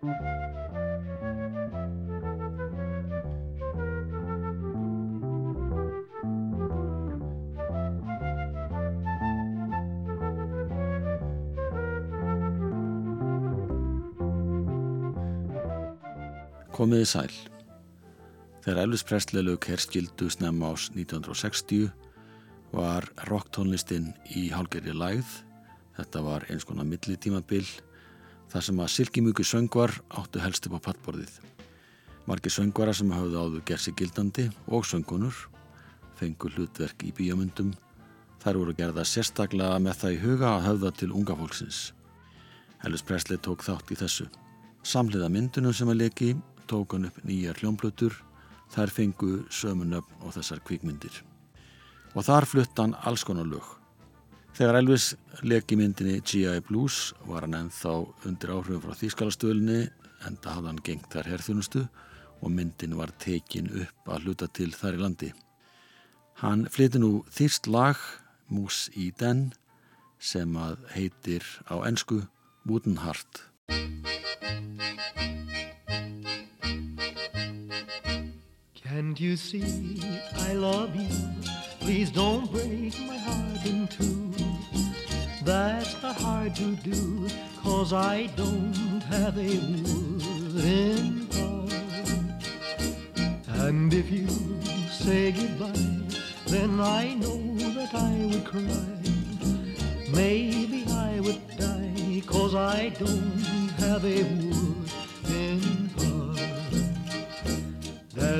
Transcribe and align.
Komiði 0.00 0.14
sæl. 17.04 17.28
Þegar 18.64 18.80
Elvis 18.80 19.04
Presley 19.04 19.44
lög 19.44 19.68
herskildu 19.68 20.30
snemma 20.32 20.72
ás 20.72 20.88
1960 20.96 21.92
var 22.72 23.04
rocktónlistinn 23.28 24.14
í 24.32 24.48
hálgerri 24.48 24.96
lægð. 24.96 25.28
Þetta 26.00 26.24
var 26.24 26.48
eins 26.48 26.64
konar 26.64 26.88
millitímabil 26.88 27.68
þar 28.50 28.66
sem 28.66 28.82
að 28.82 28.92
silkimjöku 28.96 29.46
söngvar 29.46 29.94
áttu 30.10 30.42
helst 30.42 30.66
upp 30.66 30.80
á 30.82 30.84
pattborðið. 30.90 31.38
Marki 32.26 32.50
söngvara 32.52 32.92
sem 32.94 33.10
hafði 33.14 33.38
áður 33.38 33.64
gersi 33.66 33.94
gildandi 33.96 34.50
og 34.68 34.84
söngunur 34.86 35.46
fengu 36.20 36.50
hlutverk 36.52 37.06
í 37.08 37.14
bíomundum. 37.16 37.72
Þær 38.40 38.60
voru 38.60 38.76
gerða 38.76 39.06
sérstaklega 39.08 39.80
með 39.82 39.98
það 40.02 40.14
í 40.14 40.20
huga 40.24 40.52
að 40.54 40.66
höfða 40.68 40.92
til 41.00 41.10
unga 41.16 41.36
fólksins. 41.36 41.80
Elvis 42.84 43.04
Presley 43.04 43.40
tók 43.40 43.64
þátt 43.64 43.92
í 43.92 43.98
þessu. 44.00 44.28
Samliða 44.84 45.28
myndunum 45.32 45.76
sem 45.76 45.90
að 45.92 46.00
leki 46.04 46.30
tók 46.70 46.94
hann 46.96 47.08
upp 47.10 47.18
nýjar 47.26 47.58
hljómblutur, 47.60 48.14
þær 48.72 48.92
fengu 48.94 49.32
sömunöfn 49.52 50.24
og 50.24 50.36
þessar 50.36 50.62
kvikmyndir. 50.64 51.20
Og 52.16 52.24
þar 52.26 52.48
flutt 52.48 52.80
hann 52.80 52.96
alls 53.04 53.24
konar 53.26 53.48
lög. 53.48 53.79
Þegar 54.56 54.78
Elvis 54.80 55.14
leki 55.46 55.76
myndinni 55.78 56.20
G.I. 56.20 56.60
Blues 56.66 57.14
var 57.28 57.46
hann 57.46 57.56
ennþá 57.56 57.94
undir 58.28 58.52
áhrifum 58.52 58.82
frá 58.84 58.98
Þýskalastöðunni 58.98 59.82
enda 60.28 60.54
hafði 60.54 60.70
hann 60.70 60.82
gengt 60.84 61.12
þær 61.12 61.30
herþunustu 61.32 61.84
og 62.40 62.52
myndin 62.52 62.96
var 62.98 63.12
tekin 63.20 63.70
upp 63.82 64.10
að 64.10 64.26
hluta 64.26 64.48
til 64.52 64.72
þar 64.74 64.98
í 64.98 65.00
landi. 65.04 65.30
Hann 66.40 66.66
flyti 66.72 67.00
nú 67.00 67.20
þýrst 67.32 67.68
lag, 67.68 67.96
Mús 68.50 68.88
í 68.98 69.12
den, 69.14 69.52
sem 70.18 70.56
að 70.58 70.80
heitir 70.90 71.44
á 71.70 71.78
ennsku 71.86 72.24
Wooden 72.66 72.98
Heart. 73.04 73.44
Can't 78.74 79.20
you 79.20 79.36
see 79.36 80.02
I 80.34 80.54
love 80.54 80.96
you? 80.96 81.08
Please 81.80 82.10
don't 82.10 82.50
break 82.50 82.98
my 83.06 83.16
heart 83.16 83.64
in 83.64 83.86
two. 83.86 84.29
That's 85.42 85.94
hard 85.94 86.54
to 86.56 86.76
do, 86.76 87.28
cause 87.62 87.92
I 87.92 88.26
don't 88.36 89.02
have 89.10 89.38
a 89.38 89.58
wooden 89.82 91.28
heart. 91.32 92.44
And 93.64 93.92
if 93.94 94.10
you 94.10 94.28
say 94.90 95.32
goodbye, 95.32 95.72
then 96.46 96.80
I 96.80 97.14
know 97.14 97.40
that 97.74 97.94
I 97.94 98.26
would 98.30 98.44
cry. 98.44 98.96
Maybe 100.12 100.84
I 100.90 101.20
would 101.20 101.40
die, 101.56 102.22
cause 102.26 102.54
I 102.54 102.90
don't 102.90 103.70
have 103.78 104.04
a 104.04 104.22
wooden 104.22 104.60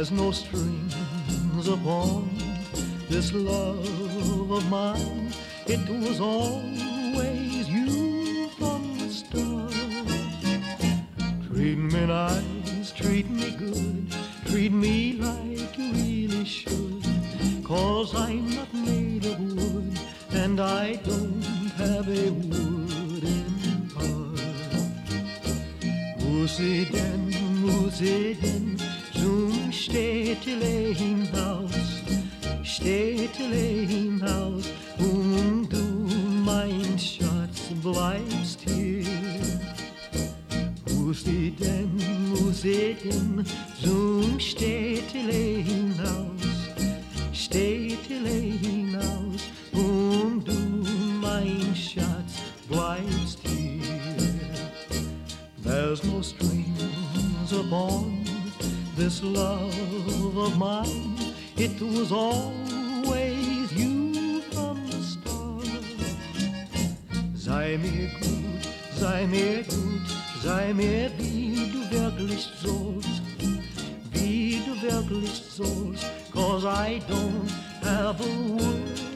there's 0.00 0.12
no 0.12 0.30
strings 0.30 0.94
upon 1.68 2.30
this 3.10 3.34
love 3.34 4.50
of 4.50 4.70
mine. 4.70 5.30
It 5.66 5.86
was 5.90 6.20
always 6.20 6.89
Treat 11.70 11.92
me 11.92 12.06
nice, 12.06 12.90
treat 12.90 13.30
me 13.30 13.50
good, 13.52 14.12
treat 14.46 14.72
me 14.72 15.12
like 15.12 15.78
you 15.78 15.92
really 15.92 16.44
should. 16.44 17.04
Cause 17.62 18.12
I'm 18.12 18.50
not 18.56 18.74
made 18.74 19.24
of 19.24 19.38
wood, 19.38 19.96
and 20.32 20.60
I 20.60 20.96
don't 20.96 21.44
have 21.76 22.08
a 22.08 22.30
wooden 22.32 23.88
heart. 23.94 24.40
Musiden, 26.24 27.30
musiden, 27.62 28.76
zum 29.12 29.70
Städtele 29.70 30.92
hinaus, 30.92 32.02
Städtele 32.64 33.86
hinaus, 33.86 34.49
Sie 42.52 42.94
denn, 42.94 43.44
zum 43.82 44.38
Städtele 44.38 45.62
hinaus, 45.62 46.42
Städtele 47.32 48.28
hinaus, 48.28 49.48
und 49.72 50.44
du, 50.46 50.52
mein 51.22 51.74
Schatz, 51.74 52.34
bleibst 52.68 53.38
hier. 53.48 53.80
There's 55.64 56.04
no 56.04 56.20
strings 56.20 57.52
upon 57.52 58.24
this 58.96 59.22
love 59.22 60.36
of 60.36 60.56
mine, 60.58 61.16
it 61.56 61.80
was 61.80 62.12
always 62.12 62.59
gut, 68.40 68.68
sei 68.98 69.26
mir 69.26 69.62
gut, 69.64 70.16
sei 70.42 70.72
mir 70.72 71.10
wie 71.18 71.70
du 71.72 71.80
wirklich 71.90 72.48
sollst, 72.62 73.22
wie 74.12 74.60
du 74.66 74.72
wirklich 74.82 75.32
sollst, 75.32 76.06
cause 76.32 76.66
I 76.66 77.00
don't 77.08 77.50
have 77.82 78.20
a 78.20 78.32
word. 78.48 79.10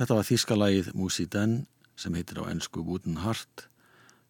Þetta 0.00 0.16
var 0.16 0.24
þýskalagið 0.24 0.86
Músi 0.96 1.26
Den 1.28 1.58
sem 2.00 2.14
heitir 2.16 2.38
á 2.40 2.48
ennsku 2.48 2.80
Wooden 2.80 3.18
Heart. 3.20 3.66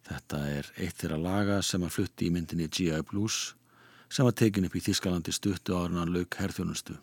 Þetta 0.03 0.39
er 0.51 0.67
eitt 0.75 0.97
þeirra 0.99 1.19
laga 1.21 1.61
sem 1.63 1.85
að 1.87 1.93
flutti 1.95 2.27
í 2.27 2.33
myndinni 2.35 2.67
G.I. 2.67 2.99
Blues 3.07 3.53
sem 4.11 4.27
var 4.27 4.35
tekin 4.35 4.67
upp 4.67 4.75
í 4.75 4.83
Þískalandi 4.83 5.31
stuttu 5.31 5.77
árunan 5.79 6.11
lauk 6.11 6.35
herþjónustu. 6.35 6.97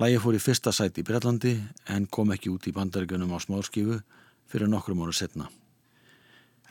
Lægi 0.00 0.20
fór 0.24 0.36
í 0.38 0.40
fyrsta 0.40 0.72
sæti 0.72 1.02
í 1.02 1.04
Breitlandi 1.04 1.50
en 1.92 2.06
kom 2.08 2.30
ekki 2.32 2.48
út 2.48 2.64
í 2.64 2.72
bandaríkunum 2.72 3.34
á 3.36 3.38
smálskifu 3.44 3.98
fyrir 4.48 4.70
nokkrum 4.72 5.02
ára 5.04 5.12
setna. 5.12 5.50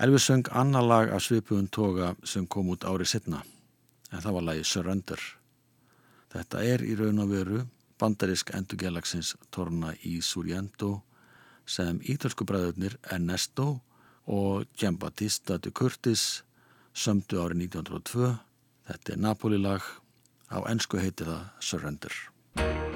Elvis 0.01 0.25
söng 0.25 0.49
annar 0.49 0.81
lag 0.81 1.11
af 1.13 1.21
svipuðun 1.21 1.69
toga 1.69 2.15
sem 2.25 2.47
kom 2.47 2.71
út 2.73 2.81
árið 2.81 3.11
setna 3.11 3.43
en 4.09 4.23
það 4.23 4.33
var 4.37 4.47
lagi 4.47 4.65
Surrender. 4.65 5.21
Þetta 6.33 6.63
er 6.65 6.81
í 6.81 6.95
raun 6.97 7.21
og 7.21 7.29
veru 7.29 7.61
bandarisk 8.01 8.49
endurgelagsins 8.57 9.35
Torna 9.53 9.93
í 10.01 10.17
Surjendo 10.25 11.03
sem 11.69 12.01
ítölsku 12.01 12.47
bræðurnir 12.49 12.97
Ernesto 13.05 13.83
og 14.25 14.65
Giambattista 14.73 15.59
de 15.61 15.69
Curtis 15.69 16.41
sömdu 16.93 17.37
árið 17.43 17.67
1902. 17.69 18.33
Þetta 18.89 19.13
er 19.13 19.21
Napoli-lag, 19.29 19.85
á 20.49 20.57
ennsku 20.73 20.97
heitir 20.97 21.29
það 21.29 21.45
Surrender. 21.61 22.90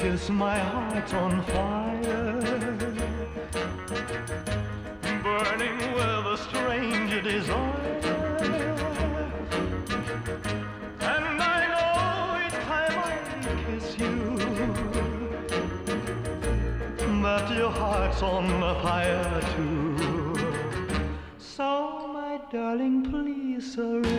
Kiss 0.00 0.30
my 0.30 0.58
heart 0.58 1.12
on 1.12 1.42
fire 1.42 2.32
Burning 5.22 5.78
with 5.96 6.34
a 6.34 6.38
strange 6.46 7.22
desire 7.22 8.00
And 11.12 11.42
I 11.56 11.60
know 11.72 12.46
each 12.46 12.58
time 12.72 12.96
I 13.10 13.14
kiss 13.64 13.86
you 13.98 14.16
That 17.22 17.46
your 17.54 17.70
heart's 17.70 18.22
on 18.22 18.46
fire 18.82 19.40
too. 19.54 20.36
So, 21.36 22.08
my 22.14 22.40
darling, 22.50 23.10
please 23.10 23.74
surrender. 23.74 24.09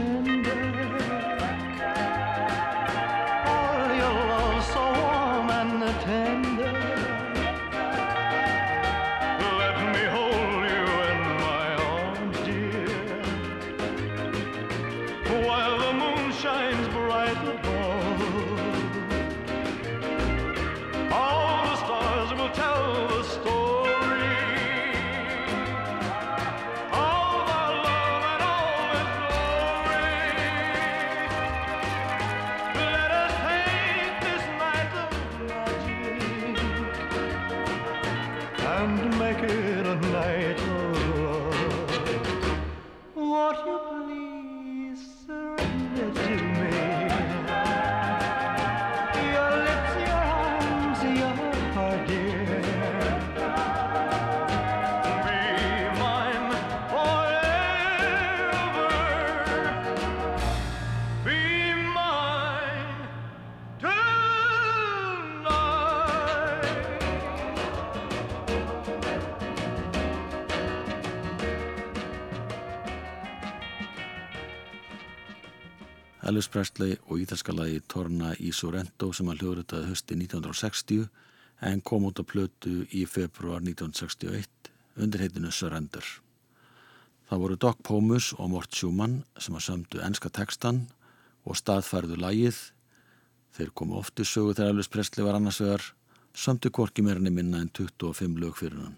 Elvis 76.31 76.47
Presley 76.47 76.95
og 77.09 77.19
ítalska 77.19 77.51
lagi 77.51 77.81
Torna 77.91 78.29
í 78.39 78.53
Sorrento 78.55 79.09
sem 79.11 79.27
hann 79.27 79.39
hljóðritaði 79.41 79.89
hösti 79.89 80.15
1960 80.15 81.09
en 81.67 81.81
kom 81.83 82.05
út 82.07 82.21
á 82.21 82.23
plötu 82.23 82.85
í 82.95 83.01
februar 83.03 83.59
1961 83.59 84.69
undir 85.03 85.25
heitinu 85.25 85.51
Surrender. 85.51 86.05
Það 87.27 87.43
voru 87.43 87.57
Doc 87.65 87.83
Pomus 87.83 88.29
og 88.37 88.47
Mort 88.53 88.71
Schumann 88.71 89.25
sem 89.35 89.59
að 89.59 89.65
sömdu 89.67 89.99
enska 90.07 90.31
tekstan 90.31 90.85
og 91.43 91.59
staðfærðu 91.59 92.21
lagið. 92.23 92.63
Þeir 93.51 93.75
komu 93.75 93.99
ofti 93.99 94.23
sögu 94.23 94.55
þegar 94.55 94.71
Elvis 94.71 94.91
Presley 94.95 95.27
var 95.27 95.35
annarsvegar, 95.35 95.83
sömdu 96.31 96.71
korki 96.71 97.03
meirinni 97.03 97.35
minna 97.35 97.59
en 97.59 97.75
25 97.75 98.39
lög 98.39 98.55
fyrir 98.63 98.79
hann. 98.85 98.97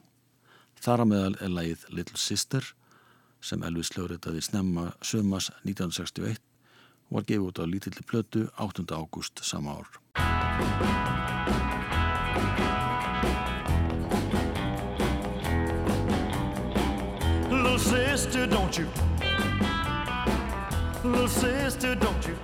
Þar 0.78 1.02
á 1.02 1.06
meðal 1.10 1.36
er 1.42 1.58
lagið 1.58 1.90
Little 1.90 2.22
Sister 2.22 2.74
sem 3.42 3.66
Elvis 3.66 3.90
hljóðritaði 3.98 4.46
snemma 4.46 4.92
sömas 5.02 5.50
1961 5.66 6.38
og 6.38 6.53
var 7.14 7.26
gefið 7.30 7.46
út 7.46 7.60
á 7.62 7.66
lítilli 7.70 8.04
plötu 8.10 8.48
8. 8.58 8.90
ágúst 8.90 9.38
sama 9.46 9.78
ár. 9.78 9.88
Little 17.52 17.78
sister, 17.78 18.48
don't 18.48 18.78
you? 18.78 18.88
Little 21.04 21.28
sister, 21.28 21.96
don't 21.96 22.26
you? 22.26 22.36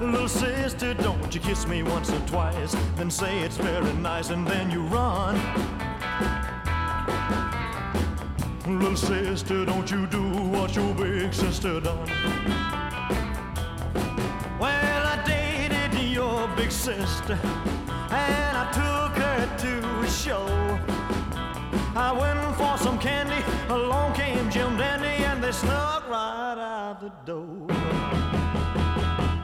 Little 0.00 0.28
sister, 0.28 0.94
don't 0.94 1.34
you 1.34 1.40
kiss 1.40 1.66
me 1.66 1.82
once 1.82 2.10
or 2.10 2.20
twice, 2.26 2.76
then 2.96 3.10
say 3.10 3.40
it's 3.40 3.56
very 3.56 3.92
nice, 3.94 4.30
and 4.30 4.46
then 4.46 4.70
you 4.70 4.82
run. 4.82 5.34
Little 8.66 8.94
sister, 8.94 9.64
don't 9.64 9.90
you 9.90 10.06
do 10.06 10.22
what 10.22 10.76
your 10.76 10.94
big 10.94 11.34
sister 11.34 11.80
done. 11.80 12.08
Well, 14.60 15.06
I 15.06 15.20
dated 15.26 16.00
your 16.08 16.46
big 16.56 16.70
sister, 16.70 17.36
and 18.10 18.56
I 18.56 18.70
took 18.72 19.20
her 19.20 19.56
to 19.58 20.00
a 20.00 20.08
show. 20.08 20.46
I 21.96 22.12
went 22.12 22.56
for 22.56 22.78
some 22.78 23.00
candy, 23.00 23.42
along 23.68 24.14
came 24.14 24.48
Jim 24.48 24.76
Dandy, 24.76 25.24
and 25.24 25.42
they 25.42 25.50
snuck 25.50 26.08
right 26.08 26.56
out 26.56 27.00
the 27.00 27.10
door. 27.26 27.66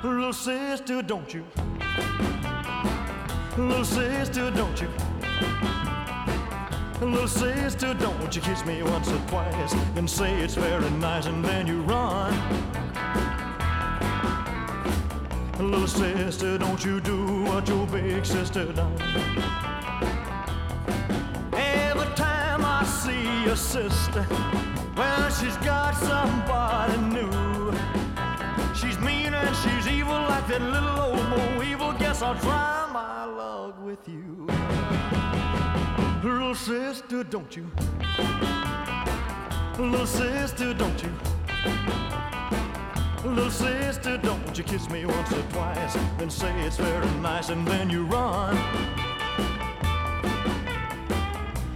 Little 0.05 0.33
sister, 0.33 1.03
don't 1.03 1.35
you? 1.35 1.45
Little 3.57 3.85
sister, 3.85 4.53
don't 4.53 4.81
you? 4.81 4.89
Little 7.01 7.29
sister, 7.29 7.95
don't 7.95 8.35
you 8.35 8.43
kiss 8.43 8.67
me 8.67 8.83
once 8.83 9.09
or 9.09 9.19
twice 9.29 9.73
and 9.95 10.11
say 10.11 10.35
it's 10.41 10.55
very 10.55 10.91
nice 10.91 11.27
and 11.27 11.45
then 11.45 11.67
you 11.67 11.81
run. 11.83 12.35
Little 15.61 15.87
sister, 15.87 16.59
don't 16.59 16.85
you 16.85 17.01
do 17.01 17.45
what 17.45 17.69
your 17.69 17.87
big 17.87 18.27
sister 18.27 18.73
done. 18.73 19.01
Every 21.53 22.15
time 22.17 22.65
I 22.65 22.85
see 22.85 23.45
your 23.45 23.57
sister, 23.57 24.27
well, 24.97 25.31
she's 25.31 25.57
got 25.59 25.95
somebody 25.95 26.97
new. 27.15 27.73
She's 28.75 28.99
mean 28.99 29.35
and 29.35 29.57
she's 29.57 29.87
evil 29.87 30.15
like 30.15 30.49
that 30.49 30.63
little 30.63 31.01
old 31.01 31.29
Mo 31.29 31.63
Evil. 31.63 31.93
Guess 31.93 32.23
I'll 32.23 32.35
try 32.41 32.89
my 32.93 33.25
luck 33.25 33.85
with 33.85 34.09
you. 34.09 34.49
Little 36.25 36.55
sister, 36.55 37.23
don't 37.23 37.57
you? 37.57 37.71
Little 39.79 40.05
sister, 40.05 40.75
don't 40.75 41.01
you? 41.01 41.13
Little 43.25 43.51
sister, 43.51 44.19
don't 44.19 44.59
you 44.59 44.65
kiss 44.65 44.91
me 44.91 45.07
once 45.07 45.33
or 45.33 45.43
twice, 45.53 45.97
then 46.19 46.29
say 46.29 46.53
it's 46.63 46.77
very 46.77 47.07
nice, 47.21 47.51
and 47.51 47.65
then 47.69 47.89
you 47.89 48.05
run. 48.05 48.57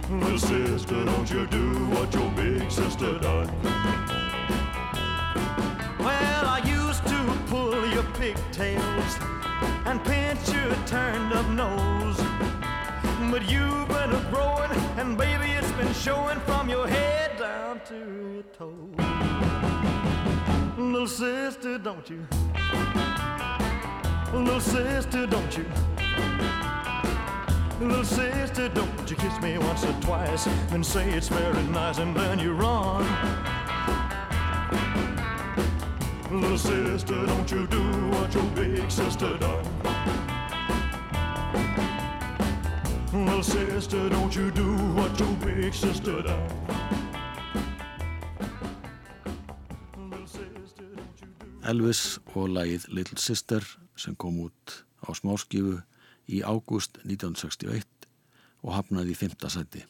Little 0.09 0.37
sister, 0.37 1.05
don't 1.05 1.31
you 1.31 1.47
do 1.47 1.69
what 1.95 2.13
your 2.13 2.29
big 2.31 2.69
sister 2.69 3.17
done? 3.19 3.49
Well, 5.99 6.45
I 6.45 6.61
used 6.65 7.07
to 7.07 7.37
pull 7.47 7.87
your 7.87 8.03
pigtails 8.19 9.17
and 9.85 10.03
pinch 10.03 10.51
your 10.51 10.75
turned 10.85 11.31
up 11.31 11.47
nose. 11.47 12.32
But 13.33 13.49
you've 13.49 13.87
been 13.87 14.11
a 14.11 14.27
growing, 14.29 14.69
and 14.95 15.17
baby, 15.17 15.53
it's 15.53 15.71
been 15.71 15.91
showing 15.91 16.39
from 16.41 16.69
your 16.69 16.87
head 16.87 17.31
down 17.39 17.81
to 17.87 17.95
your 17.95 18.43
toes. 18.53 18.93
Little 20.77 21.07
sister, 21.07 21.79
don't 21.79 22.07
you? 22.07 22.27
Little 24.31 24.59
sister, 24.59 25.25
don't 25.25 25.57
you? 25.57 25.65
Little 27.81 28.05
sister, 28.05 28.69
don't 28.69 29.09
you 29.09 29.15
kiss 29.15 29.41
me 29.41 29.57
once 29.57 29.83
or 29.83 29.93
twice, 29.93 30.45
then 30.69 30.83
say 30.83 31.09
it's 31.09 31.29
very 31.29 31.63
nice, 31.63 31.97
and 31.97 32.15
then 32.15 32.37
you 32.37 32.53
run. 32.53 33.03
Little 36.29 36.55
sister, 36.55 37.25
don't 37.25 37.49
you 37.49 37.65
do 37.65 37.81
what 38.11 38.31
your 38.31 38.43
big 38.53 38.91
sister 38.91 39.35
done. 39.39 40.32
Little 43.13 43.43
sister, 43.43 44.09
don't 44.09 44.35
you 44.35 44.49
do 44.49 44.73
what 44.97 45.19
your 45.19 45.33
big 45.45 45.71
sister 45.71 46.23
done. 46.23 46.49
Little 49.95 50.25
sister, 50.25 50.85
don't 50.97 51.21
you 51.21 51.27
do 51.37 51.67
Elvis 51.69 52.17
og 52.33 52.47
lagið 52.49 52.87
Little 52.89 53.19
Sister 53.21 53.61
sem 53.95 54.15
kom 54.17 54.39
út 54.47 54.73
á 55.05 55.13
smáskifu 55.13 55.75
í 56.25 56.41
ágúst 56.41 56.97
1961 57.05 57.85
og 58.65 58.73
hafnaði 58.73 59.13
í 59.13 59.19
fymta 59.19 59.51
sæti. 59.53 59.83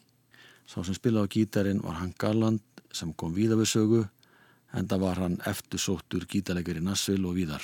Sá 0.68 0.84
sem 0.84 0.98
spilaði 0.98 1.24
á 1.24 1.34
gítarin 1.38 1.80
var 1.86 2.02
hann 2.02 2.12
Garland 2.20 2.84
sem 2.92 3.14
kom 3.16 3.32
víða 3.32 3.56
við 3.62 3.72
sögu 3.72 4.02
en 4.76 4.90
það 4.92 5.06
var 5.06 5.24
hann 5.24 5.40
eftirsóttur 5.48 6.28
gítarleikar 6.28 6.82
í 6.82 6.84
Nassville 6.84 7.32
og 7.32 7.40
víðar. 7.40 7.64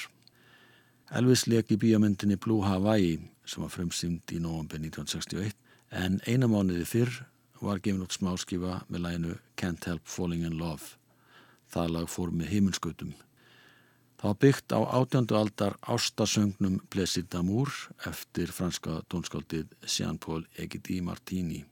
Elvis 1.11 1.49
leik 1.51 1.75
í 1.75 1.81
bíamöndinni 1.83 2.39
Blue 2.39 2.63
Hawaii 2.63 3.19
sem 3.50 3.65
var 3.65 3.74
frumsýnd 3.74 4.36
í 4.36 4.39
november 4.44 4.77
1961 4.77 5.56
en 6.03 6.20
eina 6.29 6.50
mánuði 6.50 6.86
fyrr 6.86 7.24
var 7.62 7.82
gefin 7.84 8.03
út 8.06 8.15
smáskifa 8.15 8.84
með 8.88 9.03
læginu 9.06 9.38
Can't 9.60 9.88
Help 9.89 10.06
Falling 10.08 10.46
in 10.48 10.60
Love. 10.60 10.96
Það 11.70 11.91
lag 11.96 12.08
fór 12.10 12.32
með 12.32 12.53
himminskutum. 12.53 13.12
Það 14.20 14.29
var 14.29 14.39
byggt 14.44 14.75
á 14.75 14.79
átjöndu 15.00 15.36
aldar 15.39 15.75
ástasöngnum 15.82 16.79
Plessis 16.91 17.27
d'Amour 17.32 17.72
eftir 18.10 18.51
franska 18.51 19.00
tónskáldið 19.12 19.70
Jean-Paul 19.88 20.44
Egidi 20.60 21.00
Martini. 21.01 21.63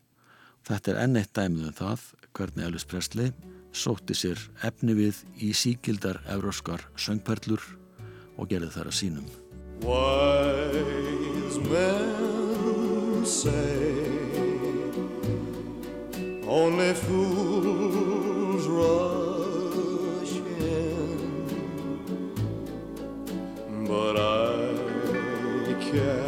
Þetta 0.68 0.94
er 0.94 1.02
enn 1.04 1.20
eitt 1.20 1.34
dæmið 1.36 1.72
um 1.72 1.76
það 1.76 2.06
hvernig 2.36 2.68
Elvis 2.68 2.88
Presley 2.88 3.34
sótti 3.76 4.16
sér 4.16 4.40
efni 4.68 4.96
við 4.98 5.24
í 5.44 5.52
síkildar 5.56 6.24
evróskar 6.32 6.88
söngperlur 6.96 7.64
og 8.38 8.48
gerði 8.52 8.72
þær 8.76 8.92
að 8.92 8.98
sínum. 9.02 9.47
Wise 9.82 11.58
men 11.60 13.26
say 13.26 14.08
only 16.48 16.94
fools 16.94 18.68
rush 18.68 20.36
in, 20.60 21.46
but 23.86 24.16
I 24.18 25.74
can't 25.92 26.27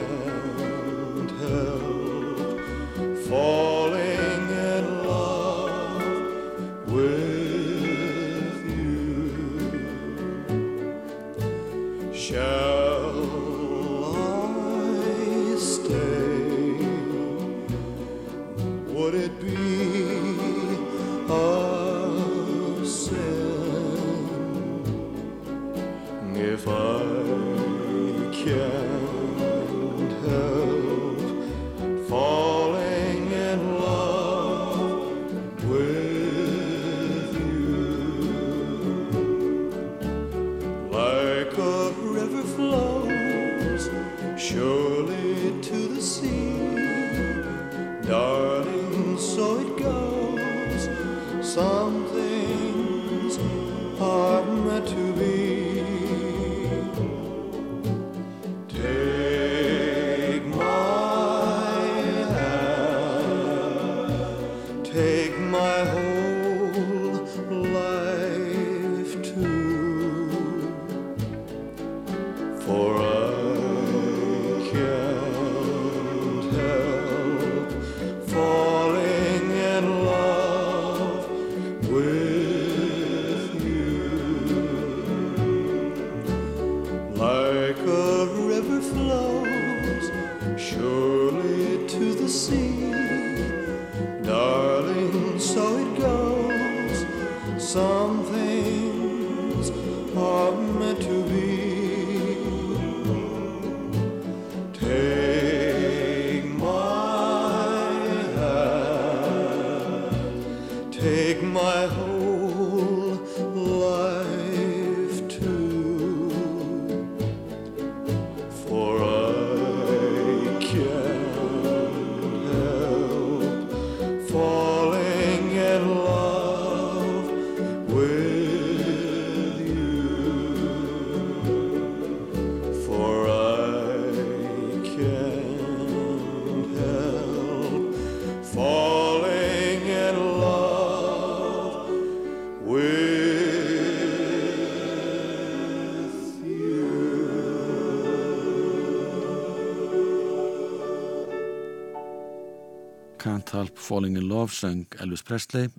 Can't 153.50 153.68
Help 153.68 153.78
Falling 153.78 154.16
in 154.18 154.30
Love 154.30 154.54
söng 154.54 154.86
Elvis 155.02 155.24
Presley. 155.26 155.72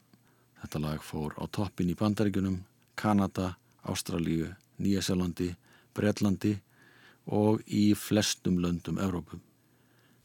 Þetta 0.59 0.79
lag 0.83 1.03
fór 1.07 1.37
á 1.39 1.47
toppin 1.55 1.93
í 1.93 1.95
Bandaríkunum, 1.95 2.57
Kanada, 2.99 3.53
Ástralíu, 3.87 4.49
Nýjasjálandi, 4.83 5.53
Breitlandi 5.95 6.57
og 7.31 7.61
í 7.71 7.93
flestum 7.95 8.57
löndum 8.59 8.99
Evrópum. 8.99 9.39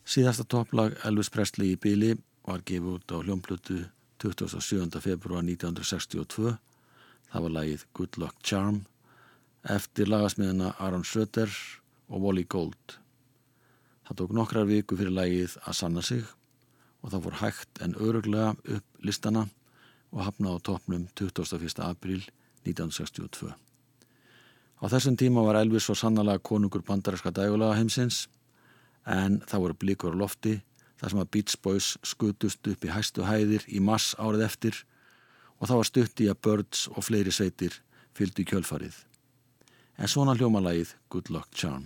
Síðasta 0.01 0.41
topplag 0.49 0.95
Elvis 1.05 1.29
Presley 1.29 1.75
í 1.75 1.77
bíli 1.77 2.15
var 2.47 2.63
gefið 2.65 2.95
út 2.95 3.13
á 3.13 3.17
hljómplutu 3.21 3.77
27. 4.23 4.97
februar 5.05 5.45
1962. 5.45 6.55
Það 7.29 7.45
var 7.45 7.53
lagið 7.59 7.83
Good 7.93 8.17
Luck 8.23 8.41
Charm 8.41 8.79
eftir 9.61 10.09
lagasmiðina 10.09 10.71
Aaron 10.79 11.05
Söder 11.05 11.53
og 12.09 12.25
Wally 12.25 12.47
Gold. 12.49 12.97
Það 14.09 14.23
tók 14.23 14.35
nokkrar 14.39 14.65
viku 14.71 14.97
fyrir 14.97 15.13
lagið 15.13 15.59
að 15.61 15.79
sanna 15.83 16.01
sig 16.01 16.25
og 17.05 17.13
það 17.13 17.25
fór 17.27 17.37
hægt 17.43 17.81
en 17.85 17.93
öruglega 18.01 18.55
upp 18.57 19.05
listana 19.05 19.45
og 20.09 20.25
hafna 20.25 20.55
á 20.55 20.57
toppnum 20.57 21.05
21. 21.13 21.77
april 21.85 22.23
1962. 22.65 23.53
Á 24.81 24.85
þessum 24.89 25.17
tíma 25.19 25.43
var 25.45 25.59
Elvis 25.61 25.85
svo 25.85 25.95
sannlega 25.95 26.41
konungur 26.41 26.81
bandaræska 26.81 27.29
dægulega 27.29 27.77
heimsins 27.77 28.25
en 29.05 29.37
það 29.45 29.61
voru 29.63 29.77
blíkur 29.83 30.17
á 30.17 30.21
lofti 30.25 30.57
þar 30.97 31.13
sem 31.13 31.21
að 31.21 31.31
Beach 31.31 31.57
Boys 31.61 31.89
skutust 32.01 32.67
upp 32.67 32.85
í 32.85 32.91
hæstu 32.91 33.27
hæðir 33.27 33.67
í 33.69 33.79
mass 33.79 34.15
árið 34.17 34.47
eftir 34.47 34.81
og 35.59 35.69
það 35.69 35.77
var 35.81 35.89
stutt 35.91 36.23
í 36.25 36.29
að 36.31 36.41
Birds 36.47 36.87
og 36.89 37.05
fleiri 37.05 37.31
sveitir 37.31 37.77
fylgdu 38.15 38.41
í 38.41 38.49
kjölfarið. 38.49 38.97
En 40.01 40.11
svona 40.11 40.35
hljómalagið 40.35 40.95
Good 41.11 41.29
Luck 41.31 41.53
Charm. 41.55 41.85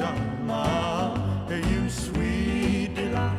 Ah, 0.00 1.48
You 1.48 1.90
sweet 1.90 2.94
delight. 2.94 3.36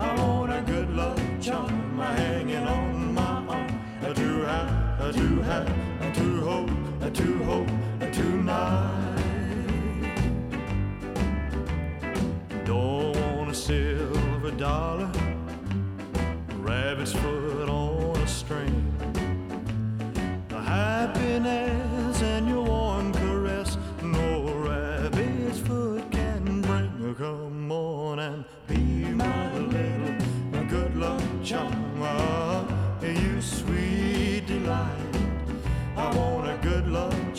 I 0.00 0.14
want 0.20 0.52
a 0.52 0.62
good 0.66 0.90
luck 0.90 1.18
charm 1.40 1.98
Hanging 1.98 2.66
on 2.66 3.14
my 3.14 3.46
arm. 3.48 3.68
To 4.02 4.44
have, 4.44 5.14
to 5.14 5.42
have, 5.42 6.14
to 6.14 6.40
hope, 6.40 6.70
to 7.14 7.44
hope 7.44 7.68
tonight 8.12 9.14
Don't 12.64 13.16
wanna 13.16 13.54
silver 13.54 14.50
dollar. 14.52 15.10
Rabbit's 16.58 17.12
foot 17.12 17.43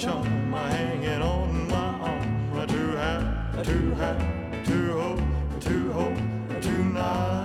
luck 0.06 0.24
charm 0.24 0.54
hanging 0.54 1.22
on 1.22 1.68
my 1.68 1.76
arm. 1.76 2.68
To 2.68 2.96
have, 2.98 3.64
to 3.66 3.94
have, 3.96 4.66
to 4.66 4.94
hope, 4.94 5.62
to 5.62 5.92
hope 5.92 6.62
tonight. 6.62 7.45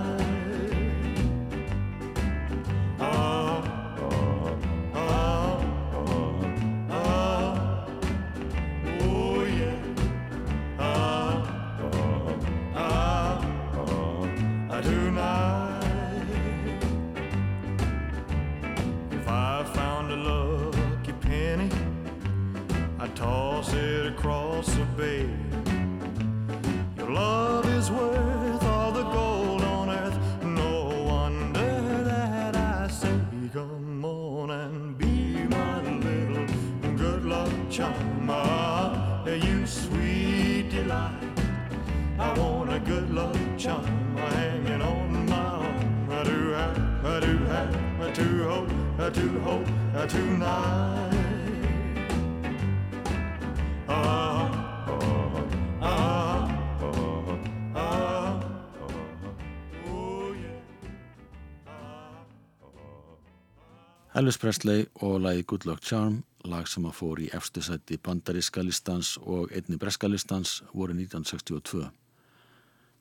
Elvis 64.21 64.37
Presley 64.37 64.83
og 65.01 65.21
lagi 65.21 65.41
Good 65.41 65.63
Luck 65.65 65.81
Charm, 65.81 66.19
lag 66.45 66.67
sem 66.69 66.83
að 66.85 66.93
fór 66.93 67.19
í 67.23 67.29
efstu 67.33 67.63
sætti 67.65 67.95
bandaríska 68.05 68.61
listans 68.61 69.15
og 69.17 69.49
einni 69.49 69.79
breska 69.81 70.05
listans 70.05 70.59
voru 70.75 70.93
1962. 70.93 71.87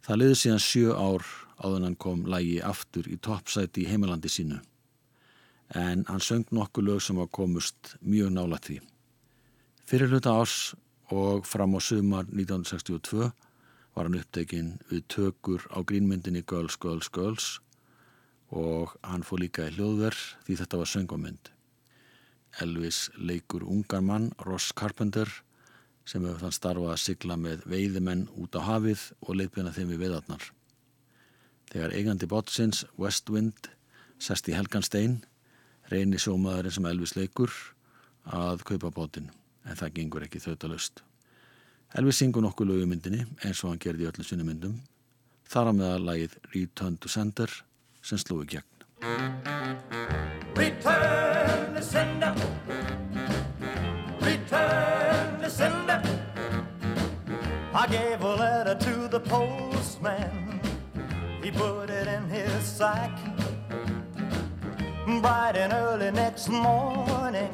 Það 0.01 0.21
liði 0.23 0.39
síðan 0.41 0.65
sjö 0.65 0.97
ár 0.97 1.27
áður 1.61 1.85
hann 1.85 1.99
kom 2.01 2.25
lagi 2.25 2.57
aftur 2.65 3.05
í 3.05 3.19
toppsæti 3.21 3.85
í 3.85 3.91
heimalandi 3.91 4.33
sínu. 4.33 4.63
En 5.77 6.07
hann 6.09 6.25
söng 6.25 6.49
nokkuð 6.57 6.89
lög 6.89 7.05
sem 7.05 7.21
var 7.21 7.29
komust 7.29 7.99
mjög 8.01 8.33
nála 8.39 8.57
því. 8.57 8.81
Fyrir 9.85 10.09
hluta 10.09 10.39
ás 10.41 10.73
og 11.13 11.45
fram 11.45 11.77
á 11.77 11.81
sumar 11.85 12.33
1962 12.33 13.29
var 13.29 14.09
hann 14.09 14.23
upptekinn 14.23 14.79
við 14.89 15.05
tökur 15.13 15.69
á 15.69 15.85
grínmyndinni 15.85 16.47
Girls, 16.49 16.81
Girls, 16.81 17.13
Girls 17.13 17.59
og 18.51 18.97
hann 19.07 19.23
fór 19.27 19.45
líka 19.45 19.69
í 19.69 19.75
hljóðverð 19.77 20.23
því 20.47 20.57
þetta 20.61 20.81
var 20.81 20.91
söngvamynd. 20.91 21.51
Elvis 22.61 23.09
leikur 23.15 23.63
ungar 23.63 24.03
mann, 24.03 24.33
Ross 24.43 24.73
Carpenter, 24.75 25.29
sem 26.05 26.25
hefur 26.27 26.43
þann 26.43 26.57
starfað 26.57 26.95
að 26.95 27.03
sigla 27.05 27.37
með 27.39 27.67
veiðimenn 27.71 28.27
út 28.43 28.57
á 28.59 28.61
hafið 28.67 29.05
og 29.23 29.37
leipina 29.39 29.75
þeim 29.75 29.93
við 29.93 30.03
veðarnar. 30.07 30.49
Þegar 31.71 31.95
eigandi 31.95 32.27
bótsins, 32.27 32.83
Westwind, 32.99 33.71
sest 34.19 34.51
í 34.51 34.57
Helganstein, 34.57 35.21
reynir 35.93 36.23
sjómaðurinn 36.23 36.75
sem 36.75 36.91
Elvis 36.91 37.15
leikur 37.15 37.55
að 38.27 38.65
kaupa 38.67 38.91
bótin, 38.91 39.31
en 39.63 39.79
það 39.79 39.95
gengur 40.01 40.27
ekki 40.27 40.43
þauðalust. 40.43 41.05
Elvis 41.95 42.19
syngur 42.19 42.43
nokkuð 42.43 42.73
lögumyndinni 42.73 43.25
eins 43.47 43.63
og 43.63 43.73
hann 43.73 43.83
gerði 43.83 44.07
í 44.07 44.11
öllu 44.11 44.27
sinni 44.27 44.47
myndum, 44.47 44.77
þar 45.47 45.71
á 45.71 45.73
meða 45.75 46.03
lagið 46.03 46.37
Return 46.51 46.99
to 46.99 47.11
Sender, 47.11 47.51
sem 48.03 48.19
sló 48.19 48.41
í 48.45 48.47
gegn. 48.51 48.67
Return 50.57 51.75
the 51.75 51.83
sender 51.83 52.35
Return 54.21 55.41
the 55.41 55.49
sender 55.49 56.03
I 57.73 57.87
gave 57.87 58.21
a 58.21 58.35
letter 58.35 58.75
to 58.75 59.09
the 59.09 59.21
postman. 59.21 60.61
He 61.43 61.51
put 61.51 61.89
it 61.89 62.07
in 62.07 62.29
his 62.29 62.63
sack. 62.65 63.17
Bright 65.23 65.57
and 65.57 65.73
early 65.73 66.11
next 66.11 66.49
morning 66.49 67.51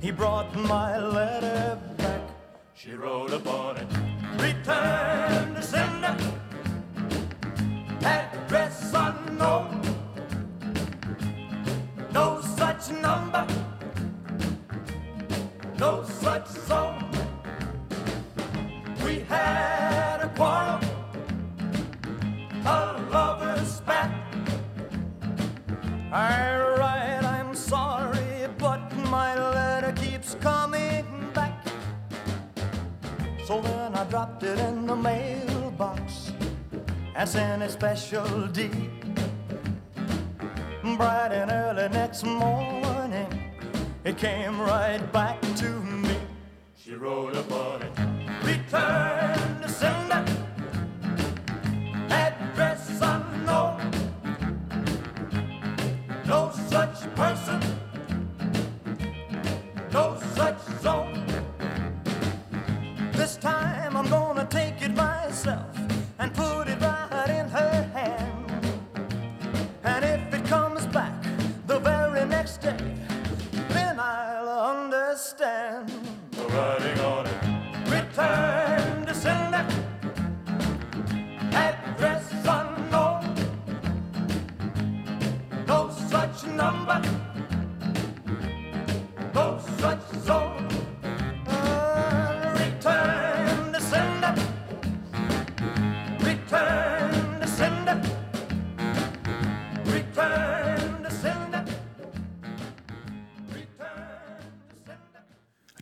He 0.00 0.12
brought 0.12 0.54
my 0.54 0.98
letter 0.98 1.78
back. 1.96 2.20
She 2.74 2.92
wrote 2.92 3.32
upon 3.32 3.78
it. 3.78 3.88
Return 4.38 5.54
the 5.54 5.62
sender 5.62 5.95
no, 12.12 12.40
such 12.40 12.90
number, 12.90 13.46
no 15.78 16.02
such 16.04 16.46
song. 16.48 17.02
We 19.04 19.20
had 19.20 20.20
a 20.22 20.28
quarrel, 20.36 20.80
a 22.64 22.78
lover's 23.12 23.68
spat. 23.76 24.10
I 26.12 26.56
write, 26.78 27.24
I'm 27.24 27.54
sorry, 27.54 28.48
but 28.58 28.82
my 29.10 29.30
letter 29.50 29.92
keeps 29.92 30.34
coming 30.40 31.06
back. 31.34 31.64
So 33.46 33.60
then 33.60 33.94
I 33.94 34.04
dropped 34.04 34.42
it 34.42 34.58
in 34.58 34.86
the 34.86 34.96
mailbox 34.96 36.32
and 37.14 37.28
sent 37.28 37.62
a 37.62 37.68
special 37.68 38.46
deed. 38.48 38.95
Bright 40.94 41.32
and 41.32 41.50
early 41.50 41.88
next 41.88 42.24
morning, 42.24 43.26
it 44.04 44.16
came 44.16 44.58
right 44.60 45.00
back 45.12 45.40
to 45.56 45.68
me. 45.68 46.16
She 46.76 46.94
wrote 46.94 47.34
upon 47.34 47.82
it, 47.82 48.05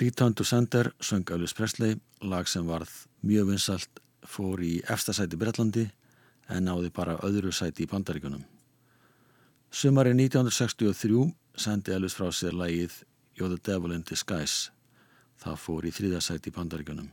Return 0.05 0.35
to 0.35 0.45
Sender 0.45 0.93
söng 1.01 1.31
Elvis 1.33 1.55
Presley, 1.57 1.97
lag 2.21 2.49
sem 2.49 2.67
varð 2.69 2.91
mjög 3.25 3.47
vinsalt, 3.49 4.01
fór 4.21 4.61
í 4.61 4.83
efstasæti 4.93 5.39
Breitlandi 5.41 5.85
en 6.53 6.67
náði 6.69 6.91
bara 6.93 7.15
öðru 7.25 7.53
sæti 7.57 7.87
í 7.87 7.89
Bandaríkunum. 7.89 8.43
Sumari 9.73 10.13
1963 10.13 11.23
sendi 11.57 11.95
Elvis 11.97 12.17
frá 12.19 12.29
sér 12.37 12.53
lagið 12.53 12.99
You're 13.39 13.49
the 13.55 13.63
Devil 13.65 13.95
in 13.97 14.05
Disguise. 14.05 14.75
Það 15.41 15.57
fór 15.63 15.89
í 15.89 15.93
þriðasæti 15.97 16.53
í 16.53 16.57
Bandaríkunum. 16.59 17.09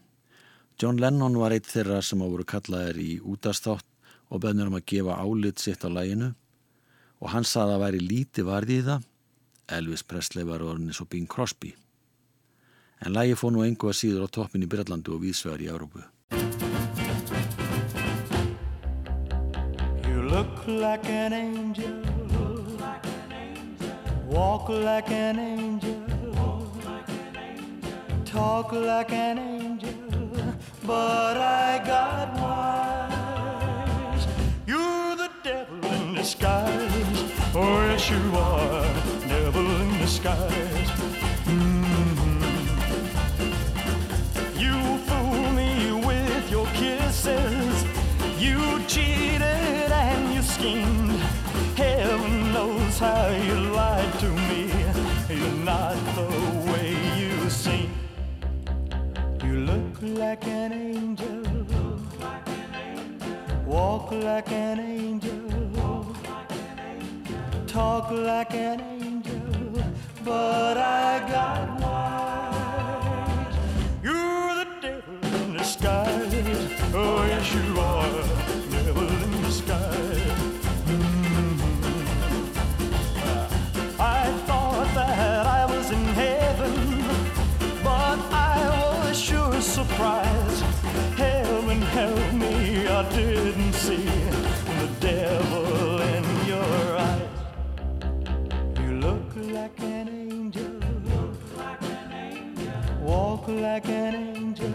John 0.82 1.00
Lennon 1.00 1.40
var 1.40 1.56
eitt 1.56 1.72
þeirra 1.72 2.02
sem 2.04 2.20
á 2.20 2.28
voru 2.28 2.44
kallaðir 2.44 3.00
í 3.00 3.12
útastátt 3.24 3.88
og 4.28 4.44
bennur 4.44 4.68
um 4.68 4.76
að 4.82 4.90
gefa 4.92 5.16
álit 5.16 5.64
sitt 5.64 5.88
á 5.88 5.90
laginu 5.90 6.34
og 7.22 7.32
hann 7.32 7.48
saði 7.48 7.78
að 7.78 7.86
væri 7.86 8.04
líti 8.04 8.44
varði 8.44 8.82
í 8.82 8.86
það. 8.90 9.08
Elvis 9.80 10.04
Presley 10.04 10.44
var 10.44 10.66
orðinni 10.66 10.98
svo 10.98 11.08
Bing 11.08 11.32
Crosby. 11.32 11.72
En 13.06 13.14
lægi 13.14 13.34
fór 13.34 13.52
nú 13.52 13.64
engu 13.66 13.90
að 13.90 13.98
síður 13.98 14.26
á 14.26 14.34
toppin 14.36 14.62
í 14.62 14.68
Breitlandi 14.70 15.10
og 15.10 15.24
vísvegar 15.24 15.62
í 15.66 15.68
Európu. 15.74 16.06
You 20.06 20.22
look 20.30 20.68
like 20.68 21.10
an 21.10 21.34
angel. 21.34 21.98
Walk 24.30 24.70
like 24.70 25.12
an 25.12 25.40
angel. 25.40 25.98
Talk 28.24 28.72
like 28.72 29.12
an 29.12 29.40
angel. 29.40 29.98
But 30.86 31.38
I 31.38 31.82
got 31.84 32.38
wise. 32.38 34.28
You're 34.68 35.16
the 35.16 35.30
devil 35.44 35.84
in 35.92 36.14
disguise. 36.14 37.34
Oh, 37.56 37.82
yes, 37.90 38.10
you 38.12 38.22
are. 38.38 38.86
Devil 39.28 39.66
in 39.82 39.98
disguise. 39.98 40.92
You 41.48 41.81
You 47.24 48.82
cheated 48.88 49.42
and 49.44 50.34
you 50.34 50.42
schemed. 50.42 51.12
Heaven 51.78 52.52
knows 52.52 52.98
how 52.98 53.28
you 53.30 53.60
lied 53.76 54.12
to 54.22 54.30
me. 54.50 54.72
You're 55.30 55.64
not 55.64 55.94
the 56.16 56.72
way 56.72 56.98
you 57.20 57.48
seem. 57.48 57.92
You 59.44 59.60
look 59.60 60.02
like 60.02 60.48
an 60.48 60.74
angel. 60.74 61.44
Walk 63.68 64.12
like 64.12 64.52
an 64.52 64.80
angel. 64.80 66.16
Talk 67.68 68.10
like 68.10 68.56
an 68.56 68.82
angel. 68.82 69.84
But 70.26 70.78
I 70.78 71.20
got 71.30 71.81
disguise. 76.54 76.94
Oh, 76.94 77.26
yes, 77.26 77.54
you 77.54 77.80
are. 77.80 78.24
Devil 78.72 79.08
in 79.08 79.42
disguise. 79.44 80.32
I 84.00 84.32
thought 84.48 84.90
that 84.96 85.46
I 85.46 85.66
was 85.66 85.92
in 85.92 86.06
heaven, 86.24 86.76
but 87.84 88.20
I 88.32 89.06
was 89.06 89.20
sure 89.20 89.62
surprised. 89.62 90.64
Heaven 91.18 91.82
help 91.82 92.34
me, 92.34 92.88
I 92.88 93.10
didn't 93.10 93.74
see 93.74 94.06
the 94.80 94.90
devil 95.00 96.02
in 96.02 96.26
your 96.48 96.98
eyes. 96.98 97.30
You 98.80 98.92
look 99.00 99.36
like 99.36 99.80
an 99.80 100.08
angel, 100.10 100.80
walk 103.02 103.48
like 103.48 103.88
an 103.88 104.16
angel, 104.16 104.74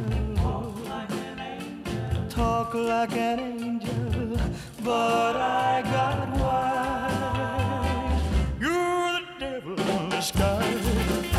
talk 2.37 2.75
like 2.75 3.17
an 3.17 3.41
angel, 3.41 4.37
but 4.85 5.37
I 5.37 5.83
got 5.95 6.29
wise. 6.43 8.23
You're 8.61 9.13
the 9.17 9.23
devil 9.41 9.81
in 9.81 10.11
disguise. 10.11 10.87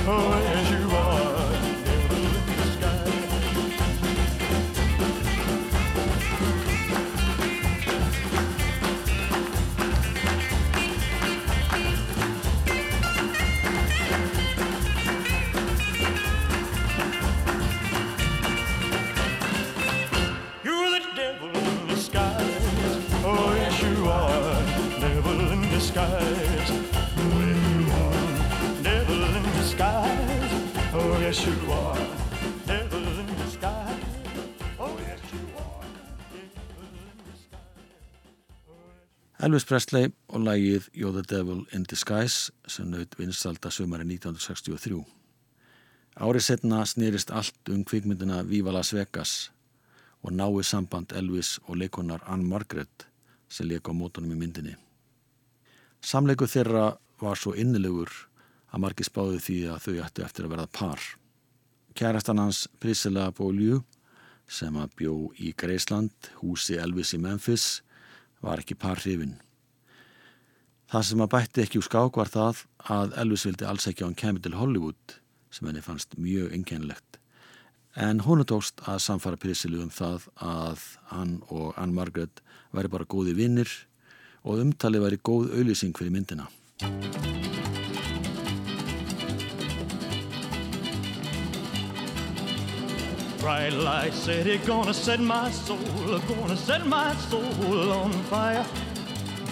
Oh, 0.07 0.39
yes, 0.41 0.71
you 0.71 0.89
are. 0.95 1.36
Elvis 39.47 39.63
Presley 39.63 40.09
og 40.35 40.41
lagið 40.43 40.89
You're 40.91 41.15
the 41.15 41.21
Devil 41.23 41.61
in 41.71 41.85
Disguise 41.87 42.51
sem 42.67 42.89
naut 42.91 43.13
vinstalda 43.15 43.69
sumari 43.71 44.03
1963. 44.03 44.97
Árið 46.19 46.43
setna 46.43 46.81
snýrist 46.83 47.31
allt 47.31 47.71
um 47.71 47.85
kvikmyndina 47.87 48.41
Viva 48.49 48.73
Las 48.75 48.91
Vegas 48.91 49.35
og 50.19 50.35
náið 50.35 50.67
samband 50.67 51.15
Elvis 51.15 51.53
og 51.63 51.79
leikonar 51.79 52.27
Ann 52.27 52.43
Margaret 52.43 53.07
sem 53.47 53.69
leik 53.69 53.87
á 53.87 53.95
mótunum 53.95 54.35
í 54.35 54.41
myndinni. 54.41 54.75
Samleiku 56.03 56.49
þeirra 56.51 56.97
var 57.23 57.39
svo 57.39 57.55
innilegur 57.55 58.11
að 58.67 58.83
margir 58.83 59.07
spáði 59.07 59.39
því 59.47 59.59
að 59.71 59.83
þau 59.85 59.97
ættu 60.09 60.27
eftir 60.27 60.49
að 60.49 60.57
verða 60.57 60.69
par. 60.75 61.09
Kærastan 61.95 62.43
hans 62.43 62.65
Priscilla 62.83 63.31
Beaulieu 63.31 63.79
sem 64.43 64.75
að 64.75 64.91
bjó 64.99 65.17
í 65.39 65.55
Greisland, 65.55 66.33
húsi 66.43 66.75
Elvis 66.75 67.15
í 67.15 67.23
Memphis, 67.23 67.77
var 68.43 68.61
ekki 68.61 68.77
par 68.79 69.01
hrifin. 69.01 69.37
Það 70.87 71.07
sem 71.09 71.23
að 71.23 71.31
bætti 71.33 71.63
ekki 71.63 71.81
úr 71.81 71.87
skák 71.87 72.17
var 72.19 72.31
það 72.31 72.65
að 72.97 73.15
Elvis 73.23 73.45
vildi 73.47 73.67
alls 73.67 73.87
ekki 73.89 74.05
á 74.05 74.07
hann 74.07 74.19
kemur 74.19 74.43
til 74.43 74.55
Hollywood 74.55 75.17
sem 75.51 75.67
henni 75.67 75.83
fannst 75.83 76.15
mjög 76.15 76.53
einkennilegt. 76.55 77.19
En 77.97 78.21
hún 78.23 78.45
tókst 78.45 78.83
að 78.85 79.01
samfara 79.03 79.39
Priscilu 79.41 79.81
um 79.81 79.91
það 79.91 80.29
að 80.37 80.83
hann 81.11 81.39
og 81.49 81.73
Ann 81.81 81.95
Margaret 81.97 82.43
væri 82.71 82.93
bara 82.93 83.09
góði 83.09 83.33
vinnir 83.35 83.71
og 84.45 84.61
umtali 84.63 85.01
væri 85.01 85.19
góð 85.19 85.49
auðlýsing 85.57 85.97
fyrir 85.97 86.13
myndina. 86.13 86.47
Bright 93.39 93.73
light 93.73 94.13
city, 94.13 94.57
gonna 94.65 94.93
set 94.93 95.19
my 95.19 95.51
soul, 95.51 95.77
gonna 96.27 96.57
set 96.57 96.85
my 96.85 97.15
soul 97.15 97.91
on 97.91 98.11
fire. 98.23 98.65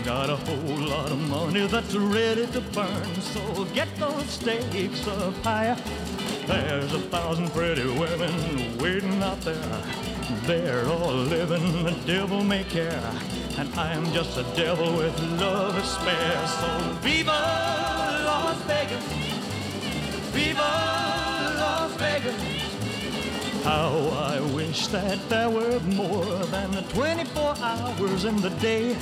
Got 0.03 0.29
a 0.29 0.35
whole 0.35 0.77
lot 0.77 1.11
of 1.11 1.19
money 1.29 1.67
that's 1.67 1.95
ready 1.95 2.47
to 2.47 2.61
burn, 2.61 3.21
so 3.21 3.65
get 3.73 3.87
those 3.97 4.25
stakes 4.25 5.07
up 5.07 5.33
higher. 5.43 5.77
There's 6.47 6.93
a 6.93 6.99
thousand 6.99 7.49
pretty 7.51 7.87
women 7.87 8.77
waiting 8.77 9.21
out 9.23 9.41
there. 9.41 9.81
They're 10.43 10.87
all 10.87 11.13
living 11.13 11.83
the 11.83 11.91
devil 12.05 12.43
may 12.43 12.63
care. 12.65 13.01
And 13.57 13.73
I'm 13.75 14.11
just 14.13 14.37
a 14.37 14.43
devil 14.55 14.95
with 14.97 15.19
love 15.39 15.75
to 15.75 15.85
spare. 15.85 16.47
So 16.47 16.93
viva 17.01 17.31
Las 18.25 18.57
Vegas! 18.67 19.03
Viva 20.33 20.61
Las 21.57 21.93
Vegas! 21.93 22.54
How 23.65 23.97
I 24.13 24.39
wish 24.53 24.85
that 24.87 25.17
there 25.27 25.49
were 25.49 25.79
more 25.79 26.23
than 26.53 26.69
the 26.69 26.83
24 26.93 27.55
hours 27.57 28.23
in 28.23 28.39
the 28.39 28.51
day. 28.61 28.95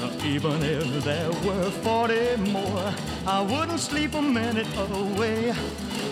Uh, 0.00 0.10
even 0.24 0.60
if 0.64 1.04
there 1.04 1.30
were 1.46 1.70
40 1.70 2.38
more, 2.50 2.92
I 3.24 3.40
wouldn't 3.40 3.78
sleep 3.78 4.14
a 4.14 4.20
minute 4.20 4.66
away. 4.76 5.54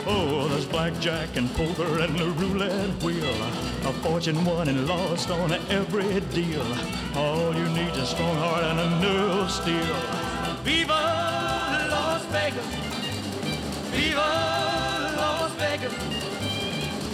Oh, 0.07 0.47
there's 0.47 0.65
blackjack 0.65 1.37
and 1.37 1.53
poker 1.55 1.99
and 1.99 2.17
the 2.17 2.29
roulette 2.29 3.03
wheel. 3.03 3.35
A 3.85 3.93
fortune 3.95 4.45
won 4.45 4.69
and 4.69 4.87
lost 4.87 5.29
on 5.31 5.51
every 5.71 6.21
deal. 6.33 6.65
All 7.17 7.53
you 7.53 7.69
need 7.71 7.91
is 7.95 7.99
a 7.99 8.07
strong 8.07 8.37
heart 8.37 8.63
and 8.63 8.79
a 8.79 8.91
nerve 9.01 9.39
of 9.41 9.51
steel. 9.51 9.97
Viva 10.63 11.03
Las 11.91 12.25
Vegas! 12.27 12.67
Viva 13.91 14.29
Las 15.19 15.53
Vegas! 15.55 16.20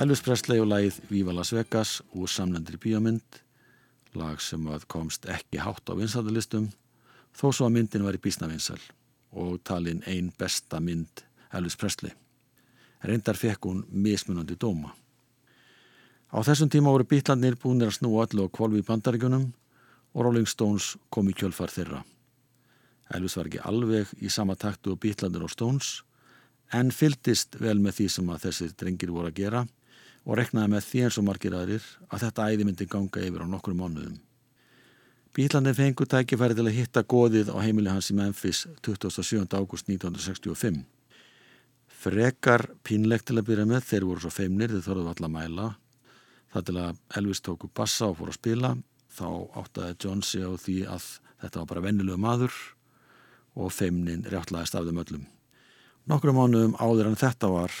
Elvis 0.00 0.22
Presley 0.24 0.56
og 0.56 0.70
lagið 0.70 0.96
Viva 1.10 1.32
Las 1.36 1.50
Vegas 1.52 1.98
úr 2.16 2.30
samlendri 2.32 2.78
bíómynd, 2.80 3.34
lag 4.16 4.38
sem 4.40 4.62
komst 4.88 5.26
ekki 5.28 5.58
hátt 5.60 5.90
á 5.90 5.92
vinsaldalistum, 5.92 6.70
þó 7.36 7.50
svo 7.52 7.66
að 7.66 7.74
myndin 7.74 8.06
var 8.06 8.16
í 8.16 8.20
bísnavinsal 8.24 8.78
og 9.36 9.58
talin 9.60 9.98
ein 10.08 10.30
besta 10.40 10.78
mynd 10.80 11.20
Elvis 11.52 11.76
Presley. 11.76 12.14
Reyndar 13.04 13.36
fekk 13.36 13.68
hún 13.68 13.82
mismunandi 13.92 14.56
dóma. 14.56 14.94
Á 16.32 16.40
þessum 16.48 16.70
tíma 16.72 16.94
voru 16.94 17.04
bítlandir 17.04 17.58
búinir 17.60 17.90
að 17.90 17.98
snúa 17.98 18.24
allu 18.24 18.46
á 18.48 18.54
kvolvi 18.56 18.80
í 18.80 18.86
bandaríkunum 18.86 19.50
og 20.14 20.24
Rolling 20.24 20.48
Stones 20.48 20.94
kom 21.12 21.28
í 21.28 21.34
kjölfar 21.36 21.74
þeirra. 21.74 22.00
Elvis 23.12 23.36
var 23.36 23.50
ekki 23.50 23.60
alveg 23.68 24.14
í 24.16 24.32
sama 24.32 24.56
taktu 24.56 24.94
og 24.94 25.02
bítlandir 25.04 25.44
og 25.44 25.52
Stones 25.52 25.98
en 26.72 26.88
fyldist 26.88 27.60
vel 27.60 27.76
með 27.84 27.98
því 27.98 28.08
sem 28.16 28.32
að 28.32 28.46
þessir 28.46 28.72
drengir 28.80 29.12
voru 29.12 29.28
að 29.28 29.42
gera 29.42 29.62
og 30.26 30.36
reknaði 30.38 30.74
með 30.74 30.86
því 30.86 31.04
eins 31.06 31.18
og 31.20 31.26
margir 31.26 31.56
aðrir 31.56 31.86
að 32.10 32.26
þetta 32.26 32.48
æði 32.50 32.66
myndi 32.68 32.88
ganga 32.90 33.22
yfir 33.24 33.44
á 33.44 33.46
nokkru 33.48 33.74
mánuðum. 33.76 34.18
Bílandi 35.30 35.72
fengu 35.78 36.06
tækifæri 36.10 36.56
til 36.58 36.66
að 36.66 36.74
hitta 36.74 37.04
goðið 37.06 37.52
á 37.54 37.56
heimili 37.62 37.90
hans 37.92 38.10
í 38.10 38.16
Memphis 38.18 38.64
27. 38.82 39.46
ágúst 39.54 39.86
1965. 39.86 40.82
Frekar 42.00 42.64
pínlegt 42.82 43.28
til 43.28 43.36
að 43.38 43.46
byrja 43.52 43.66
með, 43.70 43.84
þeir 43.86 44.06
voru 44.08 44.24
svo 44.24 44.32
feimnir, 44.34 44.72
þeir 44.74 44.86
þorðu 44.88 45.12
alltaf 45.12 45.28
að 45.28 45.34
mæla. 45.36 45.68
Það 46.50 46.66
til 46.66 46.76
að 46.82 47.00
Elvis 47.20 47.42
tóku 47.46 47.70
bassa 47.70 48.08
og 48.10 48.18
fór 48.18 48.32
að 48.32 48.38
spila, 48.40 48.72
þá 49.06 49.28
áttaði 49.62 49.98
John 50.02 50.24
sig 50.26 50.42
á 50.42 50.50
því 50.58 50.76
að 50.96 51.06
þetta 51.44 51.62
var 51.62 51.70
bara 51.70 51.84
vennilegu 51.86 52.18
maður 52.20 52.56
og 53.54 53.70
feimnin 53.74 54.26
réttlaðist 54.26 54.74
af 54.74 54.88
þeim 54.88 55.02
öllum. 55.04 55.24
Nokkru 56.10 56.34
mánuðum 56.34 56.74
áður 56.80 57.12
en 57.12 57.20
þetta 57.20 57.52
var 57.52 57.74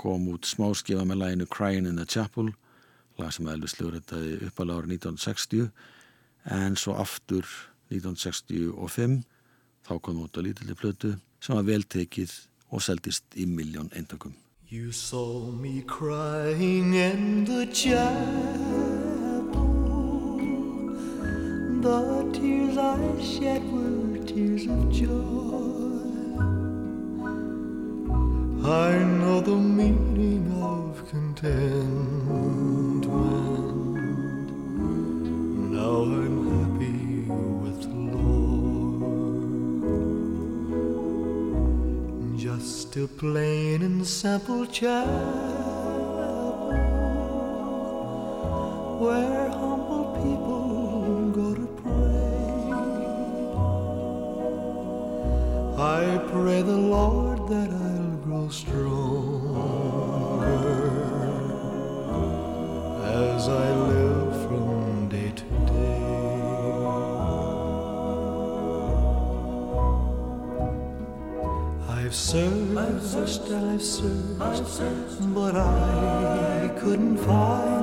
kom 0.00 0.28
út 0.32 0.48
smáskifa 0.48 1.04
með 1.04 1.20
læginu 1.20 1.46
Crying 1.52 1.88
in 1.88 1.98
the 2.00 2.06
Chapel, 2.08 2.54
lag 3.20 3.32
sem 3.36 3.48
Elvis 3.52 3.76
löguritaði 3.76 4.38
uppalega 4.48 4.80
árið 4.80 4.94
1960 4.96 5.68
en 6.56 6.78
svo 6.80 6.96
aftur 6.96 7.44
1965 7.92 9.20
þá 9.86 9.92
kom 10.00 10.22
út 10.24 10.38
á 10.38 10.40
lítilli 10.40 10.76
plötu 10.78 11.16
sem 11.42 11.56
var 11.58 11.68
veltekið 11.68 12.32
og 12.70 12.84
seldist 12.84 13.26
í 13.36 13.46
miljón 13.50 13.90
eintökum. 13.96 14.32
You 14.70 14.92
saw 14.92 15.50
me 15.50 15.82
crying 15.82 16.94
in 16.94 17.44
the 17.44 17.66
chapel. 17.66 18.06
The 21.82 22.30
tears 22.32 22.76
I 22.78 22.96
shed 23.18 23.62
were 23.72 24.24
tears 24.24 24.66
of 24.66 24.92
joy. 24.92 25.89
I 28.62 28.92
know 28.98 29.40
the 29.40 29.56
meaning 29.56 30.52
of 30.62 31.08
contentment. 31.08 33.06
Now 35.72 36.02
I'm 36.02 36.38
happy 36.50 37.24
with 37.62 37.80
the 37.82 37.94
Lord. 38.16 39.00
Just 42.38 42.96
a 42.96 43.08
plain 43.08 43.82
and 43.82 44.06
simple 44.06 44.66
chapel 44.66 45.08
where 49.00 49.48
humble 49.48 50.06
people 50.22 51.30
go 51.32 51.54
to 51.54 51.66
pray. 51.80 52.20
I 55.78 56.18
pray 56.30 56.60
the 56.60 56.76
Lord 56.76 57.48
that 57.48 57.70
I 57.70 57.89
live 63.70 64.48
from 64.48 65.08
day 65.08 65.30
to 65.30 65.44
day. 65.70 66.00
I've 71.88 72.12
searched 73.00 73.52
I've 74.40 74.66
searched, 74.66 75.32
but 75.32 75.54
I 75.54 76.74
couldn't 76.80 77.18
find 77.18 77.79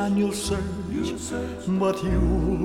and 0.00 0.18
you'll 0.18 0.32
search, 0.32 0.64
but 1.78 2.02
you'll 2.02 2.58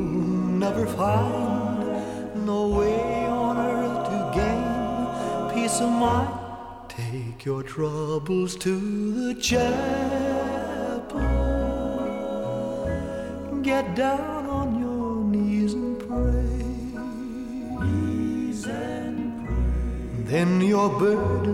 never 0.64 0.86
find 0.86 2.46
no 2.46 2.70
way 2.70 3.26
on 3.28 3.58
earth 3.58 4.08
to 4.10 4.18
gain 4.40 4.64
peace 5.54 5.82
of 5.82 5.90
mind. 5.90 6.30
Take 6.88 7.44
your 7.44 7.62
troubles 7.64 8.56
to 8.66 8.74
the 9.20 9.34
chapel. 9.42 9.60
Get 13.62 13.96
down 13.96 14.46
on 14.60 14.80
your 14.80 15.24
knees 15.34 15.74
and 15.74 16.00
pray. 16.08 16.56
Knees 17.86 18.66
and 18.66 19.46
pray. 19.46 20.24
Then 20.32 20.62
your 20.62 20.90
burdens 21.00 21.45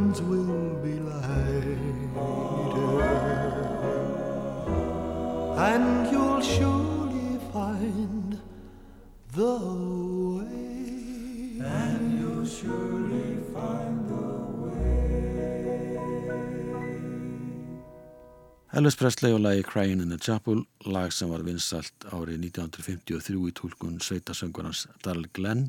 Elvis 18.71 18.95
Presley 18.95 19.33
og 19.35 19.41
lagi 19.43 19.63
Crying 19.67 20.01
in 20.01 20.09
the 20.09 20.17
Chapel, 20.17 20.61
lag 20.85 21.11
sem 21.11 21.27
var 21.27 21.41
vinsalt 21.43 22.05
árið 22.07 22.37
1953 22.47 23.39
í 23.49 23.51
tólkun 23.51 23.97
sveitasöngurans 23.99 24.85
Darl 25.03 25.25
Glenn 25.35 25.65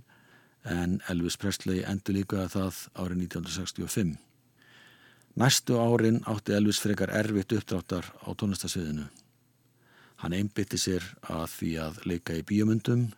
en 0.71 1.01
Elvis 1.11 1.35
Presley 1.35 1.83
endur 1.83 2.15
líka 2.15 2.45
það 2.53 2.79
árið 2.95 3.25
1965. 3.25 4.13
Næstu 5.35 5.81
árin 5.83 6.21
átti 6.31 6.55
Elvis 6.55 6.79
frekar 6.79 7.11
erfitt 7.11 7.57
uppdráttar 7.59 8.07
á 8.23 8.31
tónlistasviðinu. 8.39 9.09
Hann 10.23 10.39
einbytti 10.39 10.79
sér 10.79 11.03
að 11.27 11.49
því 11.57 11.73
að 11.83 12.01
leika 12.07 12.39
í 12.39 12.47
bíomundum, 12.47 13.09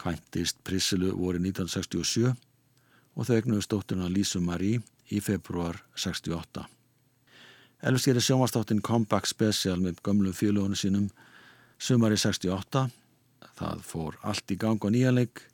kvæntist 0.00 0.64
Prissilu 0.64 1.12
voru 1.12 1.44
1967 1.44 2.32
og 2.32 3.28
þau 3.28 3.36
egnuðu 3.36 3.68
stótturna 3.68 4.08
Lísu 4.08 4.40
Marí 4.40 4.78
í 5.12 5.20
februar 5.20 5.84
68. 5.92 6.77
Elvis 7.82 8.08
gerir 8.08 8.24
sjónvastáttin 8.24 8.82
Comeback 8.82 9.26
Special 9.30 9.78
með 9.78 10.00
gömlum 10.02 10.34
fjölugunum 10.34 10.78
sínum 10.78 11.10
sumari 11.78 12.18
68. 12.18 12.88
Það 13.58 13.84
fór 13.86 14.18
allt 14.26 14.50
í 14.50 14.58
gang 14.58 14.82
á 14.82 14.88
nýjanleik 14.90 15.44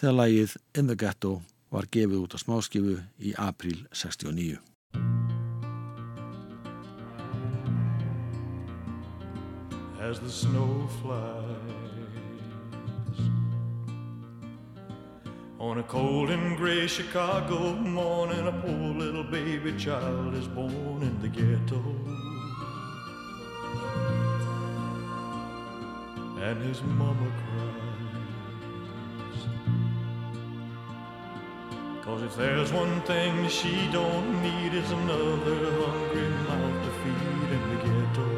þegar 0.00 0.20
lægið 0.22 0.56
In 0.80 0.88
the 0.88 0.96
Ghetto 0.96 1.40
var 1.74 1.90
gefið 1.92 2.22
út 2.24 2.36
á 2.36 2.38
smáskifu 2.40 3.00
í 3.20 3.34
april 3.36 3.84
69. 3.92 4.62
as 10.04 10.20
the 10.20 10.28
snow 10.28 10.86
flies. 11.00 11.63
On 15.64 15.78
a 15.78 15.82
cold 15.84 16.28
and 16.28 16.58
gray 16.58 16.86
Chicago 16.86 17.72
morning, 17.72 18.46
a 18.46 18.52
poor 18.52 18.94
little 19.02 19.24
baby 19.24 19.72
child 19.72 20.34
is 20.34 20.46
born 20.46 21.00
in 21.00 21.18
the 21.22 21.28
ghetto. 21.28 21.82
And 26.38 26.62
his 26.62 26.82
mama 26.82 27.32
cries. 27.40 27.80
Cause 32.04 32.22
if 32.22 32.36
there's 32.36 32.70
one 32.70 33.00
thing 33.02 33.48
she 33.48 33.88
don't 33.90 34.42
need, 34.42 34.74
is 34.74 34.90
another 34.90 35.70
hungry 35.80 36.28
mouth 36.46 36.84
to 36.84 36.90
feed 37.00 37.50
in 37.56 37.62
the 37.70 37.76
ghetto. 37.86 38.28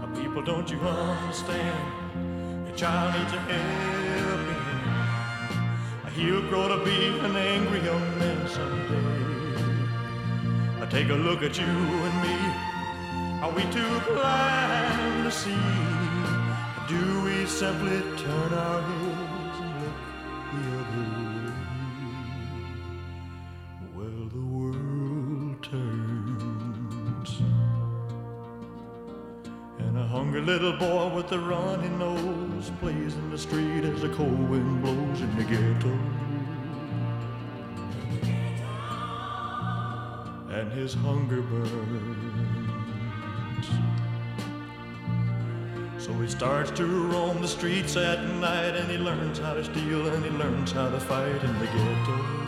Now, 0.00 0.08
people, 0.20 0.42
don't 0.42 0.68
you 0.68 0.80
understand? 0.80 2.33
Child 2.76 3.14
needs 3.14 3.32
a 3.32 3.38
helping 3.38 4.60
hand. 4.64 6.12
He'll 6.14 6.42
grow 6.48 6.66
to 6.68 6.84
be 6.84 7.06
an 7.20 7.36
angry 7.36 7.80
young 7.84 8.18
man 8.18 8.48
someday. 8.48 9.04
I 10.82 10.86
take 10.90 11.08
a 11.08 11.14
look 11.14 11.42
at 11.42 11.56
you 11.56 11.64
and 11.66 12.22
me. 12.22 12.36
Are 13.42 13.52
we 13.52 13.62
too 13.70 14.00
blind 14.12 15.24
to 15.24 15.30
see? 15.30 15.56
Do 16.88 17.22
we 17.22 17.46
simply 17.46 18.00
turn 18.18 18.52
our 18.54 18.82
heads 18.82 19.58
and 19.64 19.74
look 19.82 19.98
the 20.52 20.62
other 20.80 21.06
way? 21.30 21.54
Well, 23.96 24.20
the 24.36 24.44
world 24.54 25.62
turns. 25.62 27.32
And 29.78 29.94
a 29.98 30.06
hungry 30.06 30.42
little 30.42 30.76
boy 30.76 31.08
with 31.14 31.30
a 31.32 31.38
runny 31.38 31.88
nose 31.88 32.33
plays 32.70 33.14
in 33.14 33.30
the 33.30 33.38
street 33.38 33.84
as 33.84 34.02
the 34.02 34.08
cold 34.10 34.48
wind 34.48 34.82
blows 34.82 35.20
in 35.20 35.36
the 35.36 35.44
ghetto. 35.44 35.98
And 40.50 40.72
his 40.72 40.94
hunger 40.94 41.42
burns. 41.42 42.06
So 45.98 46.12
he 46.14 46.28
starts 46.28 46.70
to 46.72 46.86
roam 46.86 47.40
the 47.40 47.48
streets 47.48 47.96
at 47.96 48.22
night 48.36 48.76
and 48.76 48.90
he 48.90 48.98
learns 48.98 49.38
how 49.38 49.54
to 49.54 49.64
steal 49.64 50.06
and 50.06 50.24
he 50.24 50.30
learns 50.30 50.72
how 50.72 50.90
to 50.90 51.00
fight 51.00 51.42
in 51.44 51.58
the 51.58 51.66
ghetto. 51.66 52.44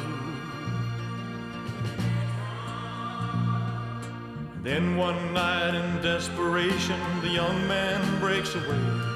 Then 4.62 4.96
one 4.96 5.32
night 5.32 5.74
in 5.74 6.02
desperation, 6.02 7.00
the 7.22 7.28
young 7.28 7.68
man 7.68 8.20
breaks 8.20 8.54
away. 8.54 9.15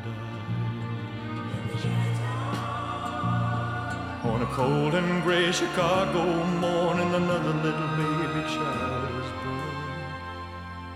a 4.41 4.45
cold 4.47 4.95
and 4.95 5.21
gray 5.21 5.51
Chicago 5.51 6.23
morning, 6.45 7.13
another 7.13 7.53
little 7.61 7.87
baby 7.95 8.41
child 8.49 9.09
is 9.21 9.31
born 9.43 9.75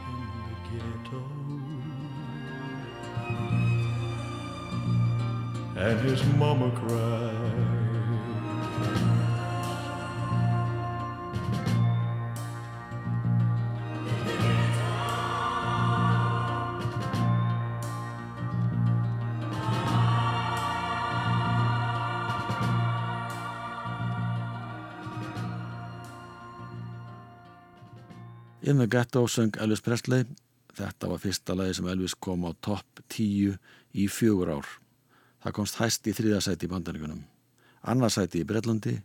in 0.09 0.27
the 0.47 0.55
ghetto. 0.67 1.21
And 5.75 5.99
his 6.09 6.21
mama 6.37 6.71
cries. 6.71 7.64
In 28.67 28.77
the 28.77 28.87
Ghetto 28.87 29.27
söng 29.27 29.57
Elvis 29.61 29.81
Presley. 29.81 30.25
Þetta 30.73 31.09
var 31.11 31.19
fyrsta 31.21 31.53
lagi 31.53 31.75
sem 31.77 31.85
Elvis 31.87 32.15
kom 32.17 32.47
á 32.49 32.51
topp 32.65 33.03
10 33.13 33.59
í 33.93 34.05
fjögur 34.09 34.49
ár. 34.55 34.71
Það 35.43 35.53
komst 35.53 35.77
hæst 35.77 36.09
í 36.09 36.13
þriðasæti 36.17 36.65
í 36.65 36.71
bandaríkunum, 36.71 37.19
annarsæti 37.85 38.41
í 38.41 38.47
Breitlandi 38.49 38.95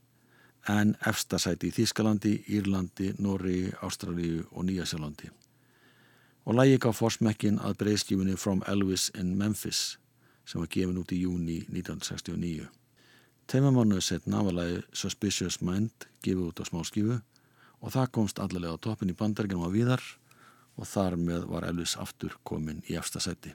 en 0.72 0.94
efstasæti 1.04 1.68
í 1.68 1.74
Þískalandi, 1.76 2.32
Írlandi, 2.56 3.12
Nóri, 3.20 3.68
Ástralíu 3.84 4.46
og 4.48 4.64
Nýjasjálandi. 4.64 5.28
Og 6.48 6.56
lagi 6.56 6.80
gaf 6.80 6.96
fórsmekkin 7.02 7.60
að 7.60 7.76
breyðskífunni 7.84 8.40
From 8.40 8.64
Elvis 8.64 9.10
in 9.12 9.36
Memphis 9.36 9.98
sem 10.48 10.64
var 10.64 10.72
gefin 10.72 11.04
út 11.04 11.12
í 11.12 11.20
júni 11.20 11.66
1969. 11.68 12.64
Teimamánuðu 13.44 14.08
setna 14.08 14.40
var 14.40 14.56
lagi 14.56 14.80
Suspicious 14.96 15.60
Mind 15.60 16.08
gefið 16.24 16.48
út 16.48 16.64
á 16.64 16.64
smáskífu 16.64 17.20
og 17.80 17.94
það 17.94 18.12
komst 18.16 18.40
allavega 18.42 18.76
á 18.76 18.82
toppin 18.84 19.12
í 19.12 19.16
bandarginum 19.16 19.66
á 19.66 19.70
viðar 19.72 20.04
og 20.76 20.88
þar 20.88 21.16
með 21.20 21.48
var 21.50 21.66
Elvis 21.68 21.96
aftur 22.00 22.36
komin 22.44 22.84
í 22.88 22.96
efstasæti. 23.00 23.54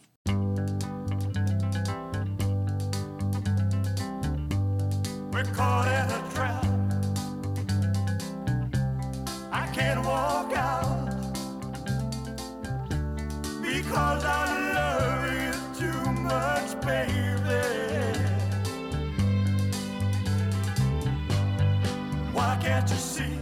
Why 22.35 22.57
can't 22.61 22.89
you 22.89 22.97
see? 22.97 23.34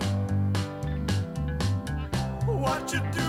You 2.93 2.99
too 3.11 3.22